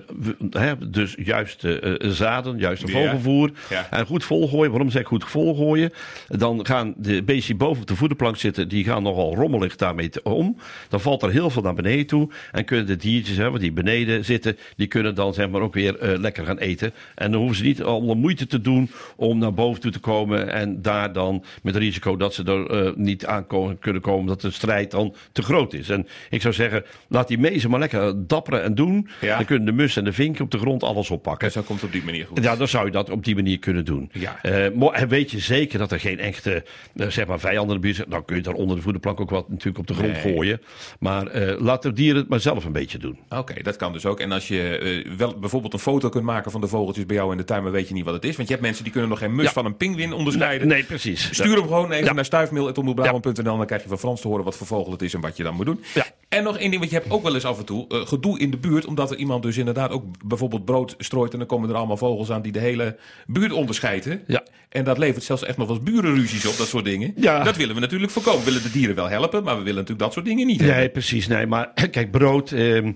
hè, 0.50 0.90
dus 0.90 1.16
juist 1.24 1.64
eh, 1.64 1.94
zaden, 2.00 2.58
juist 2.58 2.88
Ja. 2.88 2.94
vogelvoer. 2.94 3.52
Ja. 3.70 3.88
En 3.92 4.06
goed 4.06 4.24
volgooien. 4.24 4.70
Waarom 4.72 4.90
zeg 4.90 5.02
ik 5.02 5.08
goed 5.08 5.24
volgooien? 5.26 5.92
Dan 6.28 6.66
gaan 6.66 6.94
de 6.98 7.24
beestjes 7.24 7.46
die 7.46 7.56
boven 7.56 7.82
op 7.82 7.88
de 7.88 7.96
voederplank 7.96 8.38
zitten, 8.38 8.68
die 8.68 8.84
gaan 8.84 9.04
nogal 9.04 9.36
rommelig 9.36 9.76
daarmee 9.76 10.10
om. 10.24 10.58
Dan 10.90 11.02
valt 11.02 11.24
er 11.24 11.32
heel 11.32 11.50
veel 11.50 11.62
naar 11.62 11.74
beneden 11.74 12.06
toe. 12.06 12.30
En 12.52 12.66
kunnen 12.66 12.86
de 12.86 12.96
diertjes 12.96 13.38
hè, 13.38 13.60
die 13.60 13.72
beneden 13.72 14.26
zitten, 14.26 14.58
die 14.76 14.88
kunnen 14.88 15.16
dan 15.16 15.34
zeg 15.34 15.50
maar 15.50 15.62
ook 15.62 15.74
weer 15.74 16.18
lekker 16.20 16.46
gaan 16.46 16.58
eten. 16.58 16.94
En 17.16 17.32
dan 17.32 17.40
hoeven 17.40 17.58
ze 17.58 17.64
niet 17.64 17.84
allemaal 17.84 18.16
moeite 18.16 18.48
te 18.48 18.62
doen 18.62 18.90
om 19.16 19.38
naar 19.38 19.54
boven 19.54 19.82
toe 19.82 19.92
te 19.92 20.00
komen. 20.00 20.50
En 20.52 20.82
daar 20.82 21.14
dan 21.14 21.44
met 21.64 21.74
het 21.74 21.84
risico 21.84 22.18
dat 22.18 22.34
ze 22.34 22.44
er 22.44 22.94
niet 22.96 23.26
aan 23.26 23.46
kunnen 23.80 24.02
komen, 24.02 24.26
dat 24.28 24.42
de 24.42 24.52
strijd 24.52 24.92
dan 24.92 25.16
te 25.32 25.42
groot 25.42 25.74
is. 25.74 25.90
En 25.90 26.08
ik 26.30 26.42
zou 26.42 26.54
zeggen, 26.54 26.84
laat 27.08 27.28
die 27.28 27.38
mezen 27.62 27.70
maar 27.70 27.90
lekker 27.90 28.28
dapperen 28.28 28.64
en 28.64 28.76
doen. 28.76 29.08
Ja. 29.22 29.36
Dan 29.36 29.46
kunnen 29.46 29.66
de 29.66 29.72
mus 29.72 29.98
en 29.98 30.04
de 30.04 30.14
vink 30.14 30.40
op 30.40 30.52
de 30.52 30.58
grond 30.58 30.84
alles 30.84 31.10
oppakken. 31.12 31.46
Dus 31.46 31.54
dan 31.54 31.64
komt 31.64 31.78
het 31.80 31.88
op 31.88 31.94
die 31.96 32.04
manier 32.04 32.26
goed. 32.26 32.44
Ja, 32.44 32.56
dan 32.56 32.68
zou 32.68 32.86
je 32.86 32.92
dat 32.92 33.10
op 33.10 33.24
die 33.26 33.36
manier 33.36 33.60
kunnen 33.60 33.86
doen. 33.86 34.10
Ja. 34.14 34.40
Maar 34.76 34.92
en 34.94 35.08
weet 35.08 35.32
je 35.32 35.40
zeker 35.40 35.80
dat 35.80 35.92
er 35.92 36.00
geen 36.00 36.20
echte 36.20 36.64
eh, 36.96 37.08
zeg 37.08 37.28
maar 37.28 37.40
vijanden 37.40 37.76
in 37.76 37.82
de 37.82 37.88
buurt 37.88 37.96
zijn? 37.96 38.10
Dan 38.10 38.26
kun 38.26 38.36
je 38.36 38.42
daar 38.42 38.54
onder 38.54 38.76
de 38.76 38.82
voederplank 38.82 39.20
ook 39.22 39.30
wat 39.30 39.50
natuurlijk 39.50 39.78
op 39.78 39.88
de 39.88 39.94
grond 39.94 40.10
Nee. 40.12 40.22
gooien. 40.34 40.62
Maar 41.00 41.28
eh, 41.28 41.60
laat 41.62 41.82
de 41.82 41.94
dieren 41.94 42.20
het 42.20 42.30
maar 42.30 42.40
zelf 42.40 42.66
een 42.66 42.72
beetje 42.72 42.98
doen. 42.98 43.20
Oké, 43.30 43.62
dat 43.64 43.76
kan 43.76 43.94
dus 43.94 44.06
ook. 44.06 44.20
En 44.20 44.32
als 44.32 44.48
je 44.48 45.06
wel 45.18 45.40
bijvoorbeeld 45.40 45.74
een 45.74 45.80
foto 45.80 46.10
kunt 46.10 46.24
maken 46.24 46.52
van 46.52 46.62
de 46.62 46.68
vogeltjes 46.68 47.06
bij 47.06 47.16
jou 47.16 47.32
in 47.32 47.38
de 47.38 47.44
tuin... 47.44 47.64
maar 47.64 47.72
weet 47.72 47.88
je 47.88 47.94
niet 47.94 48.06
wat 48.06 48.14
het 48.14 48.26
is. 48.26 48.36
Want 48.36 48.48
je 48.48 48.54
hebt 48.54 48.66
mensen 48.66 48.84
die 48.84 48.92
kunnen 48.94 49.10
nog 49.10 49.20
geen 49.20 49.36
mus 49.36 49.46
Ja. 49.46 49.52
van 49.52 49.66
een 49.66 49.78
pinguïn 49.78 50.14
onderscheiden. 50.14 50.68
Nee, 50.68 50.84
precies. 50.84 51.30
Stuur 51.32 51.56
hem 51.56 51.62
gewoon 51.68 51.92
even 51.92 52.16
naar 52.16 52.26
stuifmail.omroepbrabant.nl. 52.26 53.58
Dan 53.58 53.66
krijg 53.66 53.82
je 53.82 53.88
van 53.90 54.00
Frans 54.00 54.22
te 54.22 54.28
horen 54.28 54.44
wat 54.46 54.56
voor 54.58 54.68
vogel 54.68 54.92
het 54.92 55.02
is 55.02 55.14
en 55.14 55.22
wat 55.22 55.38
je 55.38 55.44
dan 55.44 55.56
moet 55.56 55.66
doen. 55.66 55.84
En 56.32 56.44
nog 56.44 56.58
één 56.58 56.70
ding, 56.70 56.80
want 56.80 56.90
je 56.92 56.98
hebt 56.98 57.12
ook 57.12 57.24
wel 57.24 57.34
eens 57.34 57.46
af 57.46 57.58
en 57.60 57.66
toe 57.66 57.86
eh, 57.90 58.08
gedoe 58.08 58.40
in 58.40 58.52
de 58.52 58.58
buurt. 58.58 58.86
Omdat 58.86 59.12
er 59.12 59.18
iemand 59.18 59.44
dus 59.44 59.58
inderdaad 59.58 59.92
ook 59.92 60.04
bijvoorbeeld 60.26 60.66
brood 60.66 60.96
strooit. 60.98 61.32
En 61.32 61.38
dan 61.38 61.48
komen 61.48 61.70
er 61.70 61.76
allemaal 61.76 61.98
vogels 61.98 62.32
aan 62.32 62.42
die 62.42 62.52
de 62.52 62.60
hele 62.60 62.98
buurt 63.28 63.52
onderscheiden. 63.52 64.22
Ja. 64.28 64.44
En 64.70 64.84
dat 64.84 64.98
levert 64.98 65.24
zelfs 65.24 65.44
echt 65.44 65.58
nog 65.58 65.68
wel 65.68 65.76
eens 65.76 65.86
burenruzies 65.86 66.46
op, 66.48 66.58
dat 66.58 66.68
soort 66.68 66.86
dingen. 66.86 67.14
Ja. 67.16 67.44
Dat 67.44 67.56
willen 67.58 67.76
we 67.76 67.82
natuurlijk 67.82 68.12
voorkomen. 68.12 68.40
We 68.40 68.46
willen 68.46 68.62
de 68.64 68.72
dieren 68.72 68.96
wel 68.96 69.10
helpen, 69.10 69.44
maar 69.44 69.54
we 69.58 69.62
willen 69.64 69.76
natuurlijk 69.80 70.00
dat 70.00 70.14
soort 70.14 70.26
dingen 70.26 70.48
niet 70.48 70.60
Nee, 70.60 70.70
hebben. 70.70 70.92
precies. 70.92 71.28
Nee, 71.28 71.46
maar 71.46 71.72
kijk, 71.92 72.12
brood. 72.12 72.52
ehm, 72.52 72.92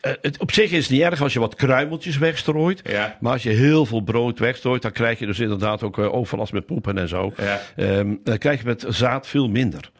eh, 0.00 0.12
het, 0.20 0.38
op 0.38 0.52
zich 0.52 0.70
is 0.70 0.82
het 0.82 0.90
niet 0.92 1.00
erg 1.00 1.22
als 1.22 1.32
je 1.32 1.40
wat 1.40 1.54
kruimeltjes 1.54 2.18
wegstrooit. 2.18 2.80
Ja. 2.84 3.16
Maar 3.20 3.32
als 3.32 3.42
je 3.42 3.50
heel 3.50 3.86
veel 3.86 4.00
brood 4.00 4.38
wegstrooit, 4.38 4.82
dan 4.82 4.92
krijg 4.92 5.18
je 5.18 5.26
dus 5.26 5.38
inderdaad 5.40 5.82
ook 5.82 5.98
eh, 5.98 6.14
overlast 6.14 6.52
met 6.52 6.66
poepen 6.66 6.98
en 6.98 7.08
zo. 7.08 7.32
Ja. 7.36 7.60
Ehm, 7.76 8.14
dan 8.24 8.38
krijg 8.38 8.58
je 8.60 8.66
met 8.66 8.84
zaad 8.88 9.26
veel 9.26 9.48
minder. 9.48 9.90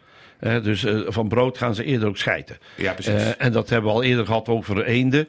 Dus 0.62 0.84
eh, 0.84 1.00
van 1.06 1.28
brood 1.28 1.58
gaan 1.58 1.74
ze 1.74 1.84
eerder 1.84 2.08
ook 2.08 2.16
scheiden. 2.16 2.56
Ja, 2.76 2.92
precies. 2.92 3.12
Eh, 3.12 3.28
en 3.38 3.52
dat 3.52 3.68
hebben 3.68 3.90
we 3.90 3.96
al 3.96 4.02
eerder 4.02 4.26
gehad 4.26 4.48
over 4.48 4.84
eenden. 4.84 5.28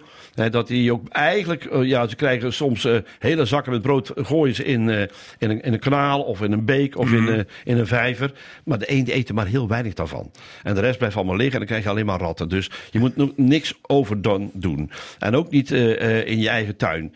Dat 0.52 0.68
die 0.68 0.92
ook 0.94 1.08
eigenlijk, 1.10 1.66
eh, 1.66 1.84
ja, 1.84 2.08
ze 2.08 2.16
krijgen 2.16 2.54
soms 2.54 2.88
hele 3.20 3.46
zakken 3.46 3.72
met 3.72 3.82
brood, 3.82 4.12
gooien 4.16 4.56
ze 4.56 4.64
in, 4.64 4.90
in, 4.90 5.10
een, 5.50 5.62
in 5.62 5.74
een 5.74 5.80
kanaal 5.80 6.22
of 6.22 6.42
in 6.42 6.52
een 6.52 6.66
beek 6.66 6.98
of 6.98 7.10
Mhm. 7.10 7.28
in, 7.28 7.34
eh, 7.36 7.44
in 7.64 7.78
een 7.78 7.88
vijver. 7.88 8.32
Maar 8.66 8.80
de 8.80 8.86
eenden 8.86 9.14
eten 9.14 9.36
maar 9.36 9.46
heel 9.48 9.68
weinig 9.68 9.94
daarvan. 9.94 10.32
En 10.64 10.76
de 10.76 10.82
rest 10.82 10.98
blijft 10.98 11.16
allemaal 11.16 11.36
liggen 11.36 11.54
en 11.54 11.60
dan 11.60 11.68
krijg 11.68 11.84
je 11.84 11.90
alleen 11.90 12.06
maar 12.06 12.20
ratten. 12.20 12.50
Dus 12.50 12.70
je 12.92 13.00
moet 13.00 13.38
niks 13.38 13.74
overdone 13.82 14.50
doen. 14.54 14.92
En 15.20 15.36
ook 15.36 15.52
niet 15.52 15.72
in 15.72 16.40
je 16.40 16.50
eigen 16.50 16.76
tuin. 16.76 17.14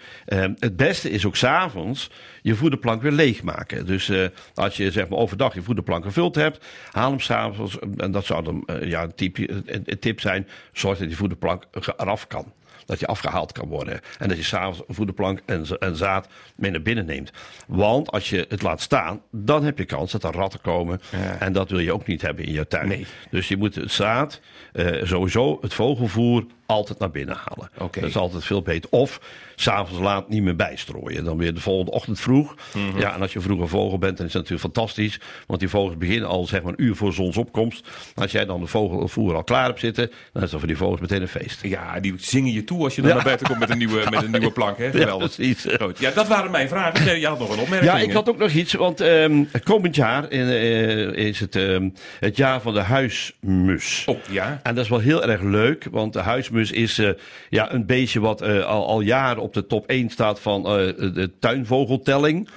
Het 0.59 0.75
beste 0.75 1.09
is 1.09 1.25
ook 1.25 1.35
s'avonds 1.35 2.09
je 2.41 2.55
voederplank 2.55 3.01
weer 3.01 3.11
leegmaken. 3.11 3.85
Dus 3.85 4.09
eh, 4.09 4.25
als 4.53 4.77
je 4.77 4.91
zeg 4.91 5.07
maar 5.09 5.19
overdag 5.19 5.53
je 5.53 5.61
voederplank 5.61 6.03
gevuld 6.03 6.35
hebt, 6.35 6.65
haal 6.91 7.09
hem 7.09 7.19
s'avonds. 7.19 7.77
En 7.97 8.11
dat 8.11 8.25
zou 8.25 8.43
dan 8.43 8.63
eh, 8.65 8.89
ja, 8.89 9.03
een, 9.03 9.15
tip, 9.15 9.37
een, 9.37 9.99
tip 9.99 10.19
zijn. 10.19 10.47
Zorg 10.71 10.97
dat 10.97 11.07
die 11.07 11.17
voederplank 11.17 11.63
eraf 11.97 12.27
kan. 12.27 12.53
Dat 12.85 12.99
je 12.99 13.07
afgehaald 13.07 13.51
kan 13.51 13.67
worden. 13.67 13.99
En 14.17 14.27
dat 14.27 14.37
je 14.37 14.43
s'avonds 14.43 14.81
voederplank 14.87 15.41
en, 15.45 15.65
en 15.79 15.95
zaad 15.95 16.27
mee 16.55 16.71
naar 16.71 16.81
binnen 16.81 17.05
neemt. 17.05 17.31
Want 17.67 18.11
als 18.11 18.29
je 18.29 18.45
het 18.49 18.61
laat 18.61 18.81
staan, 18.81 19.21
dan 19.31 19.63
heb 19.63 19.77
je 19.77 19.85
kans 19.85 20.11
dat 20.11 20.23
er 20.23 20.31
ratten 20.31 20.61
komen. 20.61 21.01
Ja. 21.11 21.39
En 21.39 21.53
dat 21.53 21.69
wil 21.69 21.79
je 21.79 21.93
ook 21.93 22.07
niet 22.07 22.21
hebben 22.21 22.45
in 22.45 22.53
je 22.53 22.67
tuin. 22.67 22.87
Nee. 22.87 23.05
Dus 23.29 23.47
je 23.47 23.57
moet 23.57 23.75
het 23.75 23.91
zaad, 23.91 24.41
eh, 24.73 25.03
sowieso 25.03 25.57
het 25.61 25.73
vogelvoer, 25.73 26.45
altijd 26.69 26.99
naar 26.99 27.11
binnen 27.11 27.35
halen. 27.35 27.69
Oké. 27.77 27.99
Dat 27.99 28.09
is 28.09 28.15
altijd 28.15 28.45
veel 28.45 28.61
beter. 28.61 28.89
Of 28.91 29.21
s'avonds 29.55 30.01
laat 30.01 30.29
niet 30.29 30.43
meer 30.43 30.55
bijstrooien. 30.55 31.23
Dan 31.23 31.37
weer 31.37 31.53
de 31.53 31.59
volgende 31.59 31.91
ochtend 31.91 32.19
vroeg. 32.19 32.55
Mhm. 32.73 32.99
Ja, 32.99 33.13
en 33.15 33.21
als 33.21 33.33
je 33.33 33.39
vroeg 33.41 33.59
een 33.59 33.67
vogel 33.67 33.97
bent, 33.97 34.17
dan 34.17 34.25
is 34.25 34.31
dat 34.31 34.41
natuurlijk 34.41 34.73
fantastisch. 34.73 35.19
Want 35.47 35.59
die 35.59 35.69
vogels 35.69 35.97
beginnen 35.97 36.29
al 36.29 36.45
zeg 36.45 36.61
maar 36.61 36.73
een 36.77 36.83
uur 36.83 36.95
voor 36.95 37.13
zonsopkomst. 37.13 37.87
Als 38.15 38.31
jij 38.31 38.45
dan 38.45 38.59
de 38.59 38.67
vogelvoer 38.67 39.35
al 39.35 39.43
klaar 39.43 39.65
hebt 39.65 39.79
zitten, 39.79 40.11
dan 40.33 40.43
is 40.43 40.49
dat 40.49 40.59
voor 40.59 40.67
die 40.67 40.77
vogels 40.77 40.99
meteen 40.99 41.21
een 41.21 41.27
feest. 41.27 41.59
Ja, 41.63 41.99
die 41.99 42.13
zingen 42.17 42.53
je 42.53 42.63
toe 42.63 42.83
als 42.83 42.95
je 42.95 43.01
dan 43.01 43.09
Ja. 43.09 43.15
naar 43.15 43.25
buiten 43.25 43.47
komt 43.47 43.59
met 43.59 43.69
een 43.69 43.77
nieuwe, 43.77 44.03
met 44.09 44.23
een 44.23 44.31
nieuwe 44.31 44.51
plank. 44.51 44.77
Hè? 44.77 44.89
Geweldig. 44.91 45.35
precies. 45.35 45.65
Goed. 45.81 45.99
Ja, 45.99 46.11
dat 46.11 46.27
waren 46.27 46.51
mijn 46.51 46.67
vragen. 46.67 47.19
Je 47.19 47.27
had 47.27 47.39
nog 47.39 47.49
een 47.53 47.59
opmerking. 47.59 47.91
Ja, 47.91 47.97
ik 47.99 48.11
had 48.11 48.29
ook 48.29 48.37
nog 48.37 48.51
iets, 48.51 48.73
want 48.73 49.01
ehm, 49.01 49.43
komend 49.63 49.95
jaar 49.95 50.31
in, 50.31 50.47
eh, 50.49 51.27
is 51.27 51.39
het 51.39 51.55
ehm, 51.55 51.89
het 52.19 52.37
jaar 52.37 52.61
van 52.61 52.73
de 52.73 52.79
huismus. 52.81 54.03
Oh, 54.05 54.17
ja. 54.29 54.59
En 54.63 54.75
dat 54.75 54.83
is 54.83 54.89
wel 54.89 54.99
heel 54.99 55.23
erg 55.23 55.41
leuk, 55.41 55.87
want 55.91 56.13
de 56.13 56.19
huismus 56.19 56.58
is 56.59 56.97
eh, 56.97 57.09
ja, 57.49 57.73
een 57.73 57.85
beestje 57.85 58.19
wat 58.19 58.41
eh, 58.41 58.65
al, 58.65 58.87
al 58.87 59.01
jaren 59.01 59.41
op 59.41 59.53
de 59.53 59.67
top 59.67 59.87
1 59.87 60.09
staat 60.09 60.39
van 60.39 60.65
eh, 60.65 60.71
de 61.13 61.31
tuinvogeltelling. 61.39 62.49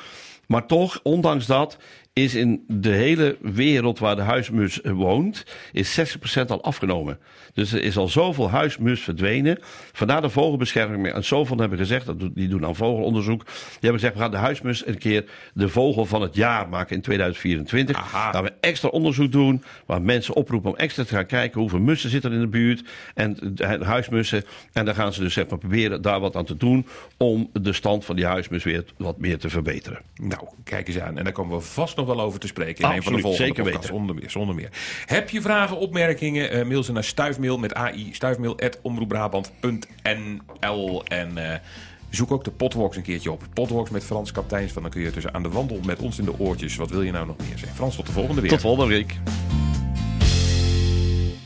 Maar 0.46 0.66
toch, 0.66 1.00
ondanks 1.02 1.46
dat, 1.46 1.76
is 2.12 2.34
in 2.34 2.64
de 2.68 2.88
hele 2.88 3.36
wereld 3.40 3.98
waar 3.98 4.16
de 4.16 4.22
huismus 4.22 4.80
woont, 4.82 5.44
is 5.72 6.00
60% 6.00 6.46
al 6.46 6.62
afgenomen. 6.62 7.18
Dus 7.54 7.72
er 7.72 7.82
is 7.82 7.96
al 7.96 8.08
zoveel 8.08 8.50
huismus 8.50 9.00
verdwenen. 9.00 9.58
Vandaar 9.92 10.22
de 10.22 10.30
vogelbescherming. 10.30 11.12
En 11.12 11.24
zoveel 11.24 11.56
hebben 11.56 11.78
gezegd, 11.78 12.06
dat 12.06 12.18
die 12.34 12.48
doen 12.48 12.66
aan 12.66 12.76
vogelonderzoek. 12.76 13.44
Die 13.44 13.54
hebben 13.70 14.00
gezegd, 14.00 14.14
we 14.14 14.20
gaan 14.20 14.30
de 14.30 14.36
huismus 14.36 14.86
een 14.86 14.98
keer 14.98 15.24
de 15.54 15.68
vogel 15.68 16.06
van 16.06 16.22
het 16.22 16.34
jaar 16.34 16.68
maken 16.68 16.96
in 16.96 17.02
2024. 17.02 17.96
Aha. 17.96 18.32
Gaan 18.32 18.44
we 18.44 18.52
extra 18.60 18.88
onderzoek 18.88 19.32
doen, 19.32 19.64
waar 19.86 20.02
mensen 20.02 20.34
oproepen 20.34 20.70
om 20.70 20.76
extra 20.76 21.04
te 21.04 21.14
gaan 21.14 21.26
kijken 21.26 21.60
hoeveel 21.60 21.80
mussen 21.80 22.10
zitten 22.10 22.30
er 22.30 22.36
in 22.36 22.42
de 22.42 22.48
buurt. 22.48 22.88
En 23.14 23.36
de 23.54 23.84
huismussen. 23.84 24.44
En 24.72 24.84
dan 24.84 24.94
gaan 24.94 25.12
ze 25.12 25.20
dus 25.20 25.32
zeg 25.32 25.48
maar 25.48 25.58
proberen 25.58 26.02
daar 26.02 26.20
wat 26.20 26.36
aan 26.36 26.44
te 26.44 26.56
doen 26.56 26.86
om 27.16 27.50
de 27.52 27.72
stand 27.72 28.04
van 28.04 28.16
die 28.16 28.26
huismus 28.26 28.64
weer 28.64 28.84
wat 28.96 29.18
meer 29.18 29.38
te 29.38 29.48
verbeteren. 29.48 30.00
Nou, 30.14 30.48
kijk 30.64 30.88
eens 30.88 30.98
aan. 30.98 31.18
En 31.18 31.24
daar 31.24 31.32
komen 31.32 31.56
we 31.56 31.62
vast 31.62 31.96
nog 31.96 32.01
wel 32.06 32.20
over 32.20 32.40
te 32.40 32.46
spreken 32.46 32.84
in 32.84 32.90
een 32.96 33.02
van 33.02 33.12
de 33.12 33.20
volgende 33.20 33.46
zeker 33.46 33.62
podcasts. 33.62 33.88
weten. 33.88 33.98
Zonder 33.98 34.14
meer, 34.14 34.30
zonder 34.30 34.54
meer. 34.54 34.68
Heb 35.06 35.30
je 35.30 35.40
vragen, 35.40 35.78
opmerkingen? 35.78 36.50
eh, 36.50 36.64
mail 36.64 36.82
ze 36.82 36.92
naar 36.92 37.04
stuifmail 37.04 37.58
met 37.58 37.74
AI. 37.74 38.08
Stuifmail 38.12 38.58
at 38.60 38.78
omroepbrabant.nl 38.82 41.04
En 41.04 41.52
eh, 41.52 41.58
zoek 42.10 42.30
ook 42.30 42.44
de 42.44 42.50
Potwalks 42.50 42.96
een 42.96 43.02
keertje 43.02 43.32
op. 43.32 43.42
Potwalks 43.52 43.90
met 43.90 44.04
Frans 44.04 44.32
Kapteins. 44.32 44.72
Van 44.72 44.82
dan 44.82 44.90
kun 44.90 45.00
je 45.00 45.10
dus 45.10 45.26
aan 45.26 45.42
de 45.42 45.48
wandel 45.48 45.80
met 45.84 45.98
ons 45.98 46.18
in 46.18 46.24
de 46.24 46.38
oortjes. 46.38 46.76
Wat 46.76 46.90
wil 46.90 47.02
je 47.02 47.12
nou 47.12 47.26
nog 47.26 47.36
meer 47.36 47.58
zeggen? 47.58 47.74
Frans, 47.74 47.96
tot 47.96 48.06
de 48.06 48.12
volgende 48.12 48.40
weer. 48.40 48.50
Tot 48.50 48.60
volgende 48.60 48.94
week. 48.94 49.16